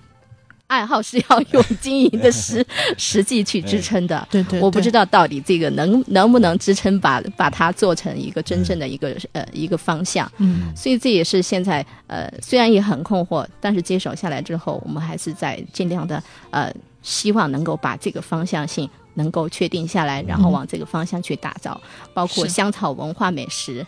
[0.68, 2.66] 爱好是要用经营的实
[2.98, 4.28] 实际去支撑的。
[4.32, 10.74] 对对，我不知道，到底这个能能不能支撑把把它做成一个真正的一个呃一个方向，嗯。
[10.76, 21.80] 所以这也是现在呃虽然也很困惑，但是接手下来之后，我们还是在尽量的呃希望能够把这个方向性能够确定下来，然后往这个方向去打造，
[22.14, 23.86] 包括香草文化美食，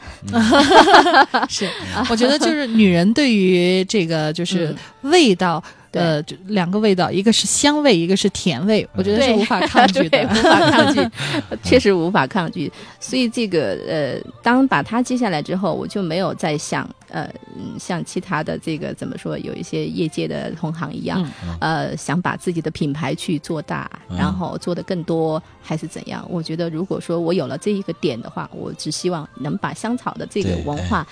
[1.50, 1.68] 是，
[2.10, 5.64] 我觉得就是女人对于这个就是味道。
[5.92, 10.34] 对呃，就两个味道，一个是香味，一个是甜味，我觉得是无法抗拒，的 无。
[10.44, 11.10] 法抗拒，
[11.64, 12.72] 确实无法抗拒。
[13.00, 21.26] 所以这个呃，当把它接下来之后，我就没有再想呃，嗯像其他的这个怎么说，有一些业界的同行一样，
[21.60, 26.26] 呃，想把自己的品牌去做大，嗯然后做的更多，还是怎样？
[26.30, 31.06] 我觉得如果说我有了这一个点的话，我只希望能把香草的这个文化。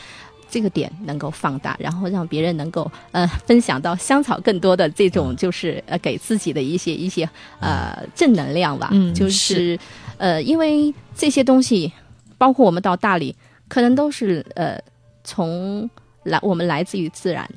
[0.49, 7.27] 这个点能够放大，然后让别人能够呃分享到香草更多的这种就是呃给自己的一些一些
[7.59, 8.89] 呃正能量吧。
[8.91, 9.77] 嗯就是
[10.17, 11.91] 呃因为这些东西，
[12.37, 13.35] 包括我们到大理，
[13.67, 14.79] 可能都是呃
[15.23, 15.89] 从
[16.23, 17.49] 来我们来自于自然。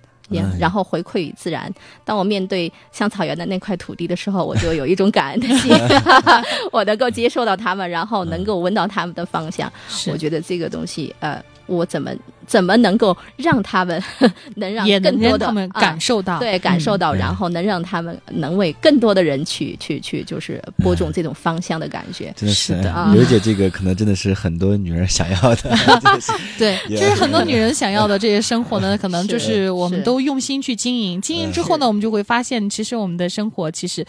[0.61, 1.73] 然后回馈于自然。
[2.05, 5.73] 当我面对香草园的那块土地的时候，我就有一种感恩的心，
[6.71, 9.73] 我能够接受到他们，然后能够闻到他们的芳香。
[9.89, 12.11] 是我觉得这个东西，呃，我怎么
[12.47, 14.03] 怎么能够让他们
[14.57, 22.33] 能让更多的让他们啊感受到，对，感受嗯到，对然后能让他们能为更多的人去去去，就是播种这种芳香的感觉。
[22.37, 25.77] 真的是是的哎刘姐这个可能真的是很多女人想要的，
[26.59, 29.71] 对，就是很多女人想要的这些生活呢，可能就是是。
[29.71, 31.21] 我们都用心去经营。
[31.21, 34.05] 经营之后呢，我们就会发现，其实我们的生活其实。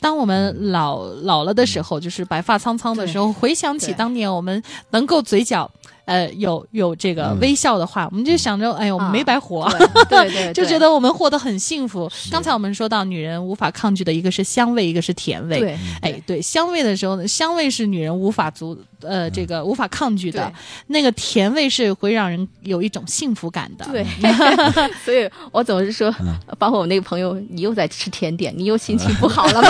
[0.00, 5.70] 当我们老老了的时候，就是白发苍苍的时候，回想起当年我们能够嘴角，
[6.04, 9.68] 呃，有有这个嗯微笑的话，我们就想着，哎呦，我们啊没白活。
[10.08, 12.10] 对对对，就觉得我们活得很幸福。
[12.30, 15.60] 刚才我们说到，女人无法抗拒的一个是香味，一个是甜味。
[15.60, 20.52] 对，哎，对，香味的时候呢，香味是女人无法足呃这个无法抗拒的，
[20.88, 23.84] 那个甜味是会让人有一种幸福感的。
[23.92, 24.04] 对，
[25.04, 26.34] 所以我总是说，嗯。
[26.58, 29.68] 包括我那个朋友，你又在吃甜点，你又心情不好了吗？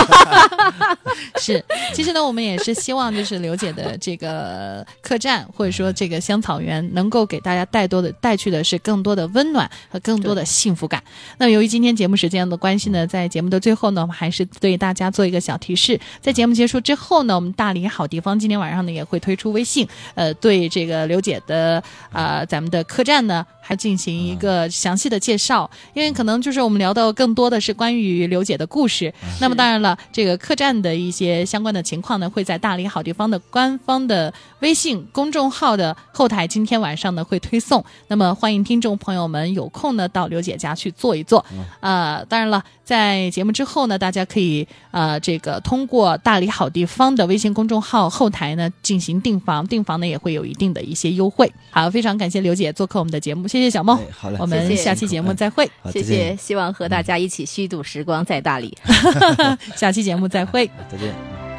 [1.41, 1.63] 是，
[1.93, 11.03] 其实呢，我们也是希望就是刘姐的这个客栈或者说这个香草园，能够给大家带多的带去的是更多的温暖和更多的幸福感。
[11.37, 29.11] 那由于今天节目时间的关系呢，在节目的最后呢，我们还是对大家做一个小提示，在节目结束之后呢，我们大理好地方今天晚上呢也会推出微信，呃，对这个刘姐的啊咱们的客栈呢，还进行一个详细的介绍，因为可能就是我们聊到更多的是关于刘姐的故事。
[29.41, 37.83] 那么当然了，这个客栈的一些相关的情况呢，会在大理好地方的官方的微信公众号的后台，今天晚上呢会推送。
[38.07, 41.43] 那么欢迎听众朋友们有空呢到刘姐家去坐一坐。
[41.79, 51.51] 呃，当然了，在节目之后呢，大家可以呃这个通过大理好地方的微信公众号后台呢进行订房，订房呢也会有一定的一些优惠。
[51.71, 53.97] 好，非常感谢刘姐做客我们的节目，谢谢小梦。
[53.97, 58.77] 哎好嘞我们下期节目再会，谢谢，希望和大家一起虚度时光在大理。
[59.77, 60.69] 下期节目再会。
[60.91, 61.54] 再见。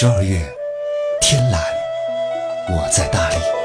[0.00, 0.40] 十二月，
[1.20, 1.60] 天蓝，
[2.70, 3.59] 我在大理。